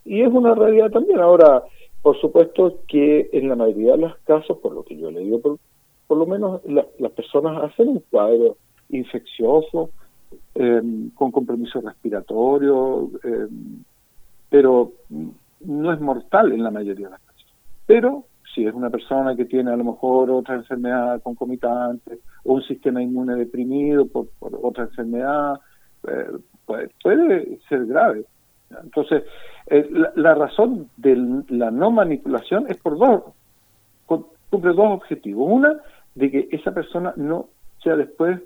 y 0.05 0.21
es 0.21 0.29
una 0.29 0.55
realidad 0.55 0.89
también. 0.89 1.19
Ahora, 1.19 1.63
por 2.01 2.19
supuesto 2.19 2.79
que 2.87 3.29
en 3.33 3.49
la 3.49 3.55
mayoría 3.55 3.93
de 3.93 3.99
los 3.99 4.17
casos, 4.25 4.57
por 4.57 4.73
lo 4.73 4.83
que 4.83 4.97
yo 4.97 5.11
le 5.11 5.19
digo, 5.19 5.39
por, 5.41 5.59
por 6.07 6.17
lo 6.17 6.25
menos 6.25 6.61
las 6.65 7.11
personas 7.11 7.63
hacen 7.63 7.89
un 7.89 8.03
cuadro 8.09 8.57
infeccioso, 8.89 9.91
em, 10.55 11.09
con 11.11 11.31
compromiso 11.31 11.81
respiratorio, 11.81 13.09
em, 13.23 13.83
pero 14.49 14.93
no 15.61 15.93
es 15.93 15.99
mortal 15.99 16.51
en 16.51 16.63
la 16.63 16.71
mayoría 16.71 17.07
de 17.07 17.11
las 17.11 17.21
casos. 17.21 17.53
Pero 17.85 18.25
si 18.53 18.65
es 18.65 18.73
una 18.73 18.89
persona 18.89 19.35
que 19.35 19.45
tiene 19.45 19.71
a 19.71 19.75
lo 19.75 19.83
mejor 19.83 20.29
otra 20.29 20.55
enfermedad 20.55 21.21
concomitante 21.21 22.19
o 22.43 22.53
un 22.53 22.63
sistema 22.63 23.01
inmune 23.01 23.35
deprimido 23.35 24.05
por, 24.05 24.27
otra 24.61 24.83
enfermedad, 24.83 25.59
eh, 26.07 26.27
puede, 27.01 27.59
ser 27.67 27.85
grave. 27.85 28.25
Entonces, 28.83 29.23
eh, 29.67 29.89
la, 30.15 30.35
razón 30.35 30.89
de 30.97 31.43
la 31.49 31.71
no 31.71 31.91
manipulación 31.91 32.65
es 32.69 32.77
por 32.77 32.97
dos, 32.97 33.23
cumple 34.05 34.73
dos 34.73 34.91
objetivos. 34.91 35.47
Una, 35.49 35.77
de 36.15 36.31
que 36.31 36.47
esa 36.51 36.71
persona 36.73 37.13
no 37.15 37.47
sea 37.83 37.95
después 37.95 38.39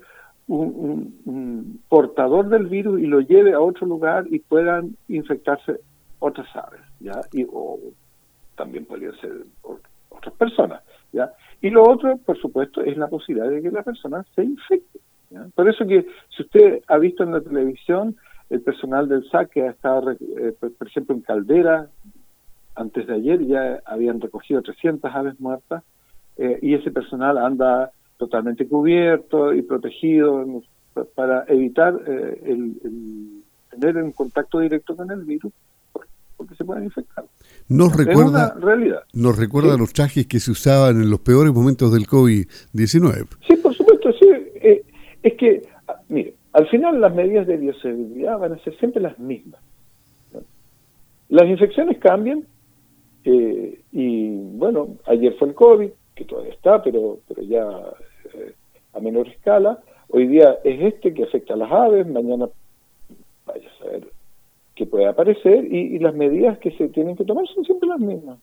un, 0.48 1.80
portador 1.88 2.48
del 2.48 2.66
virus 2.66 3.00
y 3.00 3.06
lo 3.06 3.20
lleve 3.20 3.52
a 3.52 3.60
otro 3.60 3.86
lugar 3.86 4.26
y 4.30 4.38
puedan 4.40 4.96
infectarse 5.08 5.80
otras 6.18 6.48
aves, 6.56 6.80
¿ya? 7.00 7.20
Y, 7.32 7.46
o 7.50 7.78
también 8.56 8.84
podría 8.84 9.12
ser 9.20 9.32
otras 10.08 10.34
personas. 10.34 10.82
¿ya? 11.12 11.32
Y 11.60 11.70
lo 11.70 11.88
otro, 11.88 12.16
por 12.18 12.38
supuesto, 12.38 12.82
es 12.82 12.96
la 12.96 13.08
posibilidad 13.08 13.48
de 13.48 13.62
que 13.62 13.70
la 13.70 13.82
persona 13.82 14.24
se 14.34 14.42
infecte. 14.42 15.00
Por 15.54 15.68
eso 15.68 15.86
que 15.86 16.06
si 16.34 16.42
usted 16.42 16.82
ha 16.88 16.96
visto 16.98 17.22
en 17.22 17.32
la 17.32 17.40
televisión 17.40 18.16
el 18.48 18.62
personal 18.62 19.08
del 19.08 19.28
SAC 19.30 19.50
que 19.50 19.62
ha 19.62 19.70
estado, 19.70 20.12
eh, 20.12 20.54
por 20.58 20.88
ejemplo, 20.88 21.14
en 21.14 21.20
Caldera, 21.20 21.88
antes 22.74 23.06
de 23.06 23.14
ayer 23.14 23.44
ya 23.46 23.82
habían 23.84 24.20
recogido 24.20 24.62
300 24.62 25.14
aves 25.14 25.38
muertas 25.38 25.82
eh, 26.36 26.58
y 26.62 26.74
ese 26.74 26.90
personal 26.90 27.36
anda 27.36 27.92
totalmente 28.18 28.68
cubierto 28.68 29.54
y 29.54 29.62
protegido 29.62 30.44
para 31.14 31.44
evitar 31.48 31.94
eh, 32.06 32.42
el, 32.44 33.42
tener 33.70 34.02
un 34.02 34.12
contacto 34.12 34.60
directo 34.60 34.94
con 34.96 35.10
el 35.10 35.24
virus 35.24 35.52
porque 36.36 36.54
se 36.54 36.64
pueden 36.64 36.84
infectar. 36.84 37.24
Nos 37.68 37.96
recuerda, 37.96 38.54
realidad. 38.60 39.02
Nos 39.12 39.36
recuerda 39.36 39.76
los 39.76 39.92
trajes 39.92 40.26
que 40.26 40.38
se 40.38 40.52
usaban 40.52 41.02
en 41.02 41.10
los 41.10 41.20
peores 41.20 41.52
momentos 41.52 41.92
del 41.92 42.06
COVID-19. 42.06 43.26
Sí, 43.46 43.56
por 43.56 43.74
supuesto, 43.74 44.12
sí. 44.12 44.28
Eh, 44.54 44.82
es 45.22 45.34
que, 45.34 45.62
ah, 45.88 46.00
mire, 46.08 46.34
al 46.52 46.68
final 46.68 47.00
las 47.00 47.12
medidas 47.12 47.46
de 47.46 47.56
bioseguridad 47.56 48.38
van 48.38 48.52
a 48.52 48.58
ser 48.58 48.76
siempre 48.78 49.02
las 49.02 49.18
mismas. 49.18 49.60
Las 51.28 51.46
infecciones 51.46 51.98
cambian 51.98 52.44
eh, 53.24 53.80
y, 53.92 54.28
bueno, 54.56 54.96
ayer 55.06 55.34
fue 55.38 55.48
el 55.48 55.54
COVID, 55.54 55.90
que 56.14 56.24
todavía 56.24 56.52
está, 56.52 56.82
pero, 56.82 57.18
pero 57.26 57.42
ya 57.42 57.66
eh, 58.34 58.54
a 58.94 59.00
menor 59.00 59.28
escala. 59.28 59.78
Hoy 60.08 60.26
día 60.26 60.58
es 60.64 60.94
este 60.94 61.12
que 61.14 61.24
afecta 61.24 61.54
a 61.54 61.56
las 61.56 61.70
aves, 61.70 62.06
mañana 62.06 62.48
vaya 63.46 63.68
a 63.68 63.78
saber 63.84 64.08
que 64.74 64.86
puede 64.86 65.06
aparecer 65.06 65.64
y, 65.64 65.98
las 65.98 66.14
medidas 66.14 66.56
que 66.58 66.70
se 66.70 66.88
tienen 66.88 67.16
que 67.16 67.24
tomar 67.24 67.44
son 67.48 67.64
siempre 67.64 67.88
las 67.88 67.98
mismas. 67.98 68.38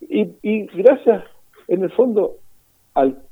Y, 0.00 0.66
gracias, 0.74 1.24
en 1.68 1.84
el 1.84 1.90
fondo, 1.92 2.34
al, 2.94 3.22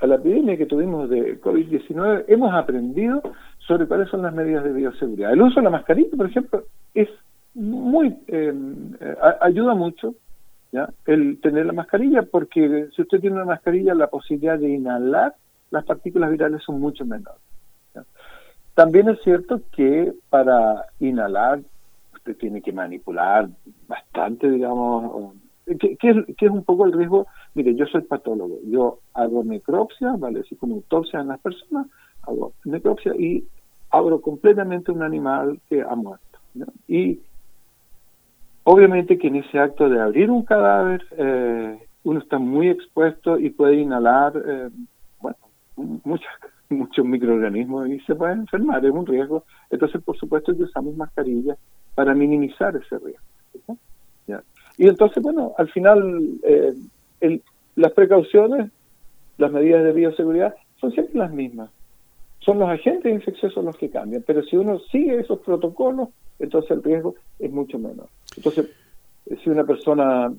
a 0.00 0.06
la 0.08 0.16
epidemia 0.16 0.56
que 0.56 0.66
tuvimos 0.66 1.08
de 1.08 1.40
COVID-19, 1.40 2.24
hemos 2.26 2.52
aprendido 2.52 3.22
sobre 3.58 3.86
cuáles 3.86 4.08
son 4.08 4.22
las 4.22 4.34
medidas 4.34 4.64
de 4.64 4.72
bioseguridad. 4.72 5.32
El 5.32 5.42
uso 5.42 5.60
de 5.60 5.64
la 5.64 5.70
mascarilla, 5.70 6.16
por 6.16 6.26
ejemplo, 6.26 6.64
es 6.92 7.08
muy 7.54 8.16
eh, 8.26 8.52
ayuda 9.40 9.74
mucho 9.74 10.14
¿ya? 10.72 10.88
el 11.06 11.40
tener 11.40 11.66
la 11.66 11.72
mascarilla 11.72 12.22
porque 12.22 12.88
si 12.94 13.02
usted 13.02 13.20
tiene 13.20 13.36
una 13.36 13.44
mascarilla 13.44 13.94
la 13.94 14.08
posibilidad 14.08 14.58
de 14.58 14.70
inhalar 14.70 15.34
las 15.70 15.84
partículas 15.84 16.30
virales 16.30 16.62
son 16.62 16.80
mucho 16.80 17.04
menores 17.04 17.40
también 18.74 19.08
es 19.08 19.20
cierto 19.22 19.60
que 19.72 20.12
para 20.30 20.86
inhalar 21.00 21.60
usted 22.14 22.36
tiene 22.36 22.62
que 22.62 22.72
manipular 22.72 23.48
bastante, 23.88 24.50
digamos, 24.50 25.34
que, 25.78 25.96
es, 26.00 26.50
un 26.50 26.64
poco 26.64 26.86
el 26.86 26.92
riesgo. 26.92 27.26
Mire, 27.54 27.74
yo 27.74 27.86
soy 27.86 28.02
patólogo, 28.02 28.58
yo 28.64 29.00
hago 29.14 29.44
necropsia, 29.44 30.12
¿vale? 30.16 30.40
Así 30.40 30.56
como 30.56 30.76
autopsia 30.76 31.20
en 31.20 31.28
las 31.28 31.40
personas, 31.40 31.86
hago 32.22 32.52
necropsia 32.64 33.14
y 33.16 33.44
abro 33.90 34.20
completamente 34.20 34.92
un 34.92 35.02
animal 35.02 35.60
que 35.68 35.82
ha 35.82 35.94
muerto. 35.94 36.38
Y 36.88 37.20
obviamente 38.70 39.18
que 39.18 39.26
en 39.26 39.36
ese 39.36 39.58
acto 39.58 39.88
de 39.88 40.00
abrir 40.00 40.30
un 40.30 40.44
cadáver, 40.44 41.04
eh, 41.18 41.76
uno 42.04 42.20
está 42.20 42.38
muy 42.38 42.68
expuesto 42.68 43.36
y 43.36 43.50
puede 43.50 43.74
inhalar, 43.74 44.32
eh, 44.46 44.70
muchos 46.68 47.04
microorganismos 47.04 47.88
y 47.88 47.98
se 48.00 48.14
puede 48.14 48.34
enfermar, 48.34 48.84
es 48.84 48.92
un 48.92 49.06
riesgo. 49.06 49.44
Entonces, 49.70 50.00
por 50.02 50.16
supuesto 50.16 50.56
que 50.56 50.62
usamos 50.62 50.94
mascarillas 50.96 51.58
para 51.96 52.14
minimizar 52.14 52.76
ese 52.76 52.96
riesgo. 52.98 53.24
Y 54.78 54.88
entonces, 54.88 55.22
bueno, 55.22 55.52
al 55.58 55.68
final 55.68 56.38
eh, 56.42 56.72
las 57.74 57.92
precauciones, 57.92 58.70
las 59.36 59.50
medidas 59.50 59.84
de 59.84 59.92
bioseguridad 59.92 60.54
son 60.80 60.92
siempre 60.92 61.18
las 61.18 61.32
mismas. 61.32 61.70
Son 62.38 62.58
los 62.58 62.70
agentes 62.70 63.12
infecciosos 63.12 63.62
los 63.62 63.76
que 63.76 63.90
cambian, 63.90 64.22
pero 64.26 64.42
si 64.44 64.56
uno 64.56 64.78
sigue 64.90 65.20
esos 65.20 65.40
protocolos, 65.40 66.08
entonces 66.38 66.70
el 66.70 66.82
riesgo 66.82 67.16
es 67.38 67.50
mucho 67.50 67.78
menor. 67.78 68.08
Entonces, 68.40 68.70
si 69.44 69.50
una 69.50 69.64
persona, 69.64 70.32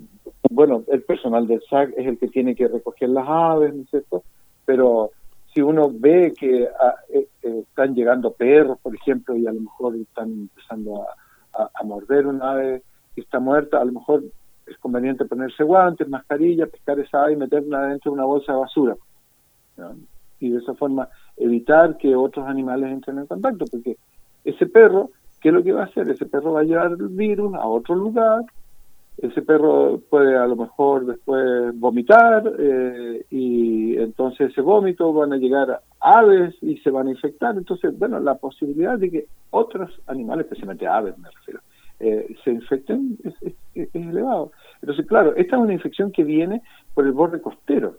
bueno, 0.50 0.82
el 0.88 1.02
personal 1.02 1.46
del 1.46 1.62
SAC 1.70 1.90
es 1.96 2.04
el 2.08 2.18
que 2.18 2.26
tiene 2.26 2.56
que 2.56 2.66
recoger 2.66 3.10
las 3.10 3.28
aves, 3.28 3.72
¿no 3.72 3.82
es 3.82 3.90
cierto? 3.90 4.24
Pero 4.66 5.12
si 5.54 5.60
uno 5.62 5.88
ve 5.88 6.34
que 6.36 6.66
ah, 6.80 6.96
eh, 7.10 7.28
eh, 7.44 7.64
están 7.68 7.94
llegando 7.94 8.32
perros, 8.32 8.78
por 8.82 8.92
ejemplo, 8.92 9.36
y 9.36 9.46
a 9.46 9.52
lo 9.52 9.60
mejor 9.60 9.94
están 9.94 10.32
empezando 10.32 11.04
a, 11.04 11.84
morder 11.84 12.26
una 12.26 12.52
ave 12.52 12.82
que 13.14 13.20
está 13.20 13.38
muerta, 13.38 13.78
a 13.80 13.84
lo 13.84 13.92
mejor 13.92 14.24
es 14.66 14.76
conveniente 14.78 15.26
ponerse 15.26 15.62
guantes, 15.62 16.08
mascarilla, 16.08 16.66
pescar 16.66 16.98
esa 16.98 17.22
ave 17.22 17.34
y 17.34 17.36
meterla 17.36 17.86
dentro 17.86 18.10
de 18.10 18.14
una 18.14 18.24
bolsa 18.24 18.52
de 18.52 18.58
basura. 18.58 18.96
Y 20.40 20.50
de 20.50 20.58
esa 20.58 20.74
forma 20.74 21.08
evitar 21.36 21.98
que 21.98 22.16
otros 22.16 22.48
animales 22.48 22.90
entren 22.90 23.18
en 23.18 23.26
contacto, 23.26 23.64
porque 23.70 23.96
ese 24.44 24.66
perro, 24.66 25.10
¿qué 25.42 25.48
es 25.48 25.54
lo 25.54 25.62
que 25.62 25.72
va 25.72 25.82
a 25.82 25.86
hacer? 25.86 26.08
Ese 26.08 26.26
perro 26.26 26.52
va 26.52 26.60
a 26.60 26.64
llevar 26.64 26.92
el 26.92 27.08
virus 27.08 27.54
a 27.54 27.66
otro 27.66 27.94
lugar 27.94 28.44
ese 29.18 29.42
perro 29.42 30.00
puede 30.10 30.36
a 30.36 30.46
lo 30.46 30.56
mejor 30.56 31.06
después 31.06 31.78
vomitar 31.78 32.50
eh, 32.58 33.24
y 33.30 33.96
entonces 33.96 34.50
ese 34.50 34.62
vómito 34.62 35.12
van 35.12 35.32
a 35.32 35.36
llegar 35.36 35.80
aves 36.00 36.54
y 36.62 36.78
se 36.78 36.90
van 36.90 37.08
a 37.08 37.10
infectar. 37.10 37.56
Entonces, 37.56 37.96
bueno, 37.98 38.18
la 38.20 38.36
posibilidad 38.36 38.98
de 38.98 39.10
que 39.10 39.26
otros 39.50 39.90
animales, 40.06 40.46
especialmente 40.46 40.86
aves 40.86 41.16
me 41.18 41.30
refiero, 41.30 41.60
eh, 42.00 42.34
se 42.42 42.50
infecten 42.50 43.18
es, 43.22 43.54
es, 43.74 43.94
elevado. 43.94 44.50
Entonces, 44.80 45.06
claro, 45.06 45.36
esta 45.36 45.56
es 45.56 45.62
una 45.62 45.74
infección 45.74 46.10
que 46.10 46.24
viene 46.24 46.62
por 46.94 47.06
el 47.06 47.12
borde 47.12 47.40
costero, 47.40 47.98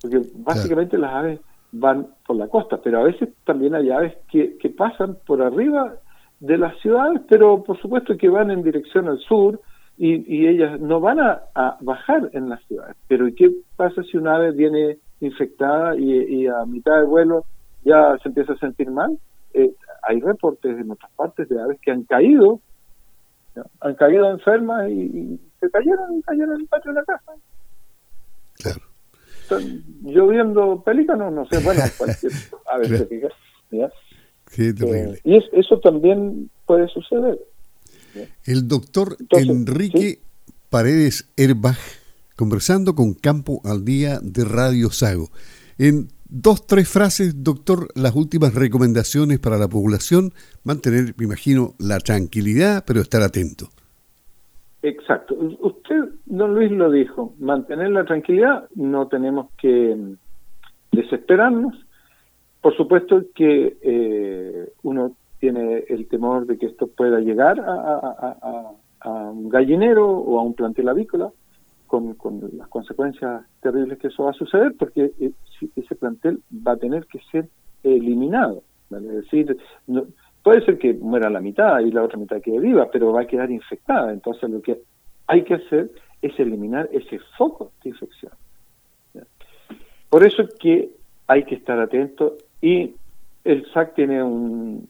porque 0.00 0.20
básicamente 0.34 0.98
las 0.98 1.12
aves 1.12 1.40
van 1.72 2.06
por 2.26 2.36
la 2.36 2.46
costa, 2.46 2.78
pero 2.82 3.00
a 3.00 3.04
veces 3.04 3.30
también 3.44 3.74
hay 3.74 3.90
aves 3.90 4.16
que, 4.30 4.56
que 4.58 4.68
pasan 4.68 5.16
por 5.26 5.42
arriba 5.42 5.96
de 6.40 6.58
las 6.58 6.78
ciudades, 6.80 7.22
pero 7.28 7.62
por 7.62 7.80
supuesto 7.80 8.16
que 8.16 8.28
van 8.28 8.50
en 8.50 8.62
dirección 8.62 9.08
al 9.08 9.18
sur, 9.20 9.60
y, 9.98 10.46
ellas 10.46 10.78
no 10.78 11.00
van 11.00 11.20
a, 11.20 11.78
bajar 11.80 12.30
en 12.32 12.48
las 12.48 12.62
ciudades. 12.64 12.96
Pero 13.08 13.28
¿y 13.28 13.34
qué 13.34 13.50
pasa 13.76 14.02
si 14.02 14.16
una 14.16 14.36
ave 14.36 14.52
viene 14.52 14.98
infectada 15.20 15.96
y, 15.96 16.46
a 16.46 16.64
mitad 16.66 17.00
de 17.00 17.06
vuelo 17.06 17.44
ya 17.84 18.16
se 18.22 18.28
empieza 18.28 18.52
a 18.52 18.58
sentir 18.58 18.90
mal? 18.90 19.18
Eh, 19.54 19.72
hay 20.02 20.20
reportes 20.20 20.78
en 20.78 20.90
otras 20.90 21.10
partes 21.12 21.48
de 21.48 21.60
aves 21.60 21.80
que 21.80 21.90
han 21.90 22.02
caído, 22.02 22.60
han 23.80 23.94
caído 23.94 24.30
enfermas 24.30 24.90
y, 24.90 25.40
se 25.60 25.70
cayeron, 25.70 26.20
cayeron 26.22 26.56
en 26.56 26.60
el 26.60 26.66
patio 26.66 26.92
de 26.92 27.00
la 27.00 27.04
casa. 27.04 27.32
Claro. 28.58 28.80
Están 29.40 29.82
lloviendo 30.02 30.82
pelícanos, 30.82 31.32
no 31.32 31.46
sé, 31.46 31.64
bueno, 31.64 31.80
cualquier 31.98 32.32
ave 32.66 33.30
¿ya? 33.70 33.90
Terrible. 34.54 35.20
Eh, 35.24 35.42
y 35.52 35.58
eso 35.58 35.80
también 35.80 36.50
puede 36.66 36.88
suceder. 36.88 37.38
El 38.44 38.66
doctor 38.66 39.16
Enrique 39.30 40.20
Paredes 40.70 41.30
Herbach, 41.36 41.78
conversando 42.36 42.94
con 42.94 43.14
Campo 43.14 43.60
al 43.64 43.84
Día 43.84 44.18
de 44.22 44.44
Radio 44.44 44.90
Sago. 44.90 45.28
En 45.78 46.08
dos, 46.28 46.66
tres 46.66 46.88
frases, 46.88 47.42
doctor, 47.42 47.88
las 47.94 48.14
últimas 48.14 48.54
recomendaciones 48.54 49.38
para 49.38 49.58
la 49.58 49.68
población, 49.68 50.32
mantener, 50.64 51.14
me 51.18 51.24
imagino, 51.24 51.74
la 51.78 51.98
tranquilidad, 51.98 52.84
pero 52.86 53.00
estar 53.00 53.22
atento. 53.22 53.68
Exacto. 54.82 55.34
Usted, 55.60 56.10
don 56.26 56.54
Luis, 56.54 56.70
lo 56.70 56.90
dijo, 56.90 57.34
mantener 57.38 57.90
la 57.90 58.04
tranquilidad, 58.04 58.68
no 58.74 59.08
tenemos 59.08 59.48
que 59.60 59.96
desesperarnos. 60.92 61.74
Por 62.66 62.76
supuesto 62.76 63.22
que 63.32 63.76
eh, 63.80 64.72
uno 64.82 65.12
tiene 65.38 65.84
el 65.88 66.08
temor 66.08 66.46
de 66.46 66.58
que 66.58 66.66
esto 66.66 66.88
pueda 66.88 67.20
llegar 67.20 67.60
a, 67.60 69.30
un 69.30 69.48
gallinero 69.48 70.10
o 70.10 70.40
a 70.40 70.42
un 70.42 70.52
plantel 70.52 70.88
avícola, 70.88 71.30
con, 71.86 72.16
las 72.56 72.66
consecuencias 72.66 73.44
terribles 73.60 74.00
que 74.00 74.08
eso 74.08 74.24
va 74.24 74.30
a 74.30 74.34
suceder, 74.34 74.74
porque 74.76 75.12
e, 75.20 75.30
ese 75.76 75.94
plantel 75.94 76.40
va 76.66 76.72
a 76.72 76.76
tener 76.76 77.06
que 77.06 77.20
ser 77.30 77.48
eliminado. 77.84 78.64
Es 78.90 79.14
decir, 79.14 79.56
puede 80.42 80.64
ser 80.64 80.76
que 80.78 80.92
muera 80.92 81.30
la 81.30 81.40
mitad 81.40 81.78
y 81.78 81.92
la 81.92 82.02
otra 82.02 82.18
mitad 82.18 82.40
quede 82.40 82.58
viva, 82.58 82.90
pero 82.90 83.12
va 83.12 83.20
a 83.20 83.26
quedar 83.28 83.48
infectada. 83.48 84.12
Entonces 84.12 84.50
lo 84.50 84.60
que 84.60 84.80
hay 85.28 85.44
que 85.44 85.54
hacer 85.54 85.92
es 86.20 86.36
eliminar 86.40 86.88
ese 86.90 87.20
foco 87.38 87.70
de 87.84 87.90
infección. 87.90 88.32
Por 90.10 90.26
eso 90.26 90.42
es 90.42 90.52
que 90.54 90.90
hay 91.28 91.44
que 91.44 91.54
estar 91.54 91.78
atento 91.78 92.36
y 92.60 92.94
el 93.44 93.64
SAC 93.72 93.94
tiene, 93.94 94.22
un, 94.22 94.88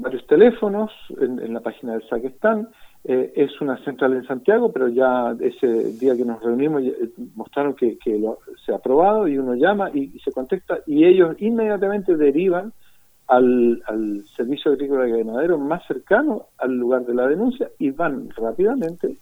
varios 0.00 0.26
teléfonos, 0.26 0.90
en, 1.20 1.52
la 1.52 1.60
página 1.60 1.94
del 1.94 2.08
SAC 2.08 2.24
están. 2.24 2.68
Eh, 3.02 3.32
es 3.34 3.60
una 3.60 3.82
central 3.82 4.12
en 4.12 4.26
Santiago, 4.26 4.70
pero 4.70 4.88
ya 4.88 5.34
ese 5.40 5.66
día 5.98 6.14
que 6.14 6.24
nos 6.24 6.42
reunimos 6.42 6.82
eh, 6.82 7.10
mostraron 7.34 7.74
que, 7.74 7.98
se 8.64 8.72
ha 8.72 8.76
aprobado 8.76 9.26
y 9.26 9.38
uno 9.38 9.54
llama 9.54 9.90
y, 9.92 10.18
se 10.20 10.32
contesta 10.32 10.80
y 10.86 11.06
ellos 11.06 11.34
inmediatamente 11.38 12.14
derivan 12.14 12.74
al, 13.26 13.82
al 13.86 14.22
servicio 14.36 14.72
agrícola 14.72 15.08
y 15.08 15.12
ganadero 15.12 15.56
más 15.56 15.82
cercano 15.86 16.48
al 16.58 16.76
lugar 16.76 17.06
de 17.06 17.14
la 17.14 17.26
denuncia 17.26 17.70
y 17.78 17.90
van 17.90 18.28
rápidamente 18.36 19.16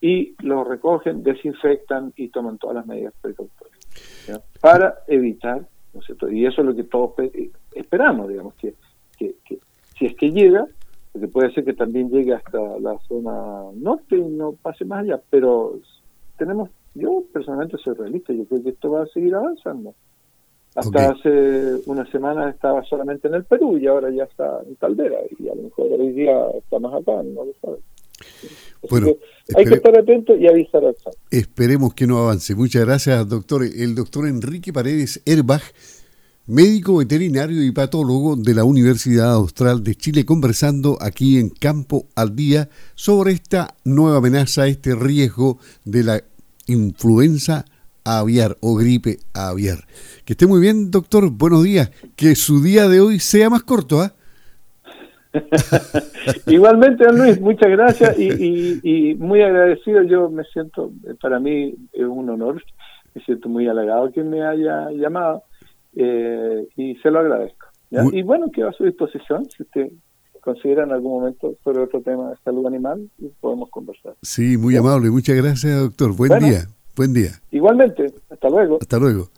y 0.00 0.34
lo 0.42 0.64
recogen, 0.64 1.22
desinfectan 1.22 2.12
y 2.16 2.28
toman 2.28 2.56
todas 2.56 2.76
las 2.76 2.86
medidas 2.86 3.14
precautorias 3.20 3.78
para 4.60 4.98
evitar, 5.06 5.62
¿no 5.94 6.00
es 6.00 6.06
cierto? 6.06 6.30
Y 6.30 6.46
eso 6.46 6.60
es 6.60 6.66
lo 6.66 6.74
que 6.74 6.84
todos 6.84 7.12
esperamos, 7.74 8.28
digamos, 8.28 8.54
que, 8.54 8.74
que, 9.16 9.34
si 9.98 10.06
es 10.06 10.16
que 10.16 10.30
llega, 10.30 10.66
porque 11.12 11.28
puede 11.28 11.52
ser 11.52 11.64
que 11.64 11.72
también 11.72 12.10
llegue 12.10 12.34
hasta 12.34 12.58
la 12.78 12.98
zona 13.08 13.64
norte 13.74 14.16
y 14.16 14.22
no 14.22 14.52
pase 14.52 14.84
más 14.84 15.02
allá, 15.02 15.20
pero 15.30 15.78
tenemos, 16.36 16.70
yo 16.94 17.24
personalmente 17.32 17.76
soy 17.78 17.94
realista, 17.94 18.32
yo 18.32 18.44
creo 18.44 18.62
que 18.62 18.70
esto 18.70 18.90
va 18.90 19.02
a 19.02 19.06
seguir 19.06 19.34
avanzando. 19.34 19.94
Hasta 20.74 21.10
hace 21.10 21.80
una 21.86 22.08
semana 22.10 22.50
estaba 22.50 22.84
solamente 22.84 23.26
en 23.26 23.34
el 23.34 23.44
Perú 23.44 23.78
y 23.78 23.86
ahora 23.86 24.10
ya 24.10 24.24
está 24.24 24.60
en 24.64 24.76
Caldera 24.76 25.18
y 25.38 25.48
a 25.48 25.54
lo 25.54 25.62
mejor 25.62 25.86
hoy 25.98 26.12
día 26.12 26.50
está 26.50 26.78
más 26.78 26.94
acá, 26.94 27.20
no 27.22 27.44
lo 27.46 27.52
sabes. 27.60 27.80
Bueno, 28.88 29.16
hay 29.56 29.64
que 29.64 29.74
estar 29.74 29.98
atento 29.98 30.36
y 30.36 30.46
avisar 30.46 30.84
al 30.84 30.96
Esperemos 31.30 31.94
que 31.94 32.06
no 32.06 32.18
avance. 32.18 32.54
Muchas 32.54 32.84
gracias, 32.84 33.28
doctor. 33.28 33.64
El 33.64 33.94
doctor 33.94 34.28
Enrique 34.28 34.72
Paredes 34.72 35.20
Herbach, 35.24 35.62
médico 36.46 36.96
veterinario 36.98 37.62
y 37.64 37.72
patólogo 37.72 38.36
de 38.36 38.54
la 38.54 38.64
Universidad 38.64 39.32
Austral 39.32 39.82
de 39.82 39.94
Chile, 39.94 40.24
conversando 40.24 40.96
aquí 41.00 41.38
en 41.38 41.50
Campo 41.50 42.06
al 42.14 42.36
Día 42.36 42.68
sobre 42.94 43.32
esta 43.32 43.74
nueva 43.84 44.18
amenaza, 44.18 44.66
este 44.66 44.94
riesgo 44.94 45.58
de 45.84 46.04
la 46.04 46.24
influenza 46.66 47.64
aviar 48.04 48.56
o 48.60 48.74
gripe 48.74 49.18
aviar. 49.34 49.86
Que 50.24 50.34
esté 50.34 50.46
muy 50.46 50.60
bien, 50.60 50.90
doctor. 50.90 51.30
Buenos 51.30 51.64
días. 51.64 51.90
Que 52.16 52.34
su 52.34 52.62
día 52.62 52.88
de 52.88 53.00
hoy 53.00 53.20
sea 53.20 53.50
más 53.50 53.62
corto, 53.62 54.00
¿ah? 54.00 54.14
Igualmente, 56.46 57.04
don 57.04 57.18
Luis, 57.18 57.40
muchas 57.40 57.70
gracias 57.70 58.18
y, 58.18 59.14
muy 59.18 59.42
agradecido. 59.42 60.02
Yo 60.02 60.30
me 60.30 60.44
siento, 60.44 60.90
para 61.20 61.38
mí 61.38 61.74
es 61.92 62.06
un 62.06 62.30
honor, 62.30 62.62
me 63.14 63.22
siento 63.22 63.48
muy 63.48 63.68
halagado 63.68 64.10
que 64.12 64.22
me 64.22 64.44
haya 64.44 64.90
llamado 64.90 65.44
eh, 65.94 66.66
y 66.76 66.96
se 66.96 67.10
lo 67.10 67.20
agradezco. 67.20 67.66
Y 68.12 68.22
bueno, 68.22 68.50
quedo 68.50 68.68
a 68.68 68.72
su 68.72 68.84
disposición 68.84 69.46
si 69.50 69.62
usted 69.62 69.90
considera 70.40 70.84
en 70.84 70.92
algún 70.92 71.20
momento 71.20 71.54
sobre 71.64 71.80
otro 71.80 72.00
tema 72.00 72.30
de 72.30 72.36
salud 72.44 72.66
animal 72.66 73.10
y 73.18 73.28
podemos 73.40 73.70
conversar. 73.70 74.14
Sí, 74.22 74.56
muy 74.56 74.76
amable. 74.76 75.10
Muchas 75.10 75.36
gracias, 75.36 75.80
doctor. 75.80 76.14
Buen 76.14 76.38
día. 76.38 76.66
Buen 76.96 77.14
día. 77.14 77.30
Igualmente. 77.50 78.12
Hasta 78.30 78.48
luego. 78.48 78.78
Hasta 78.80 78.98
luego. 78.98 79.28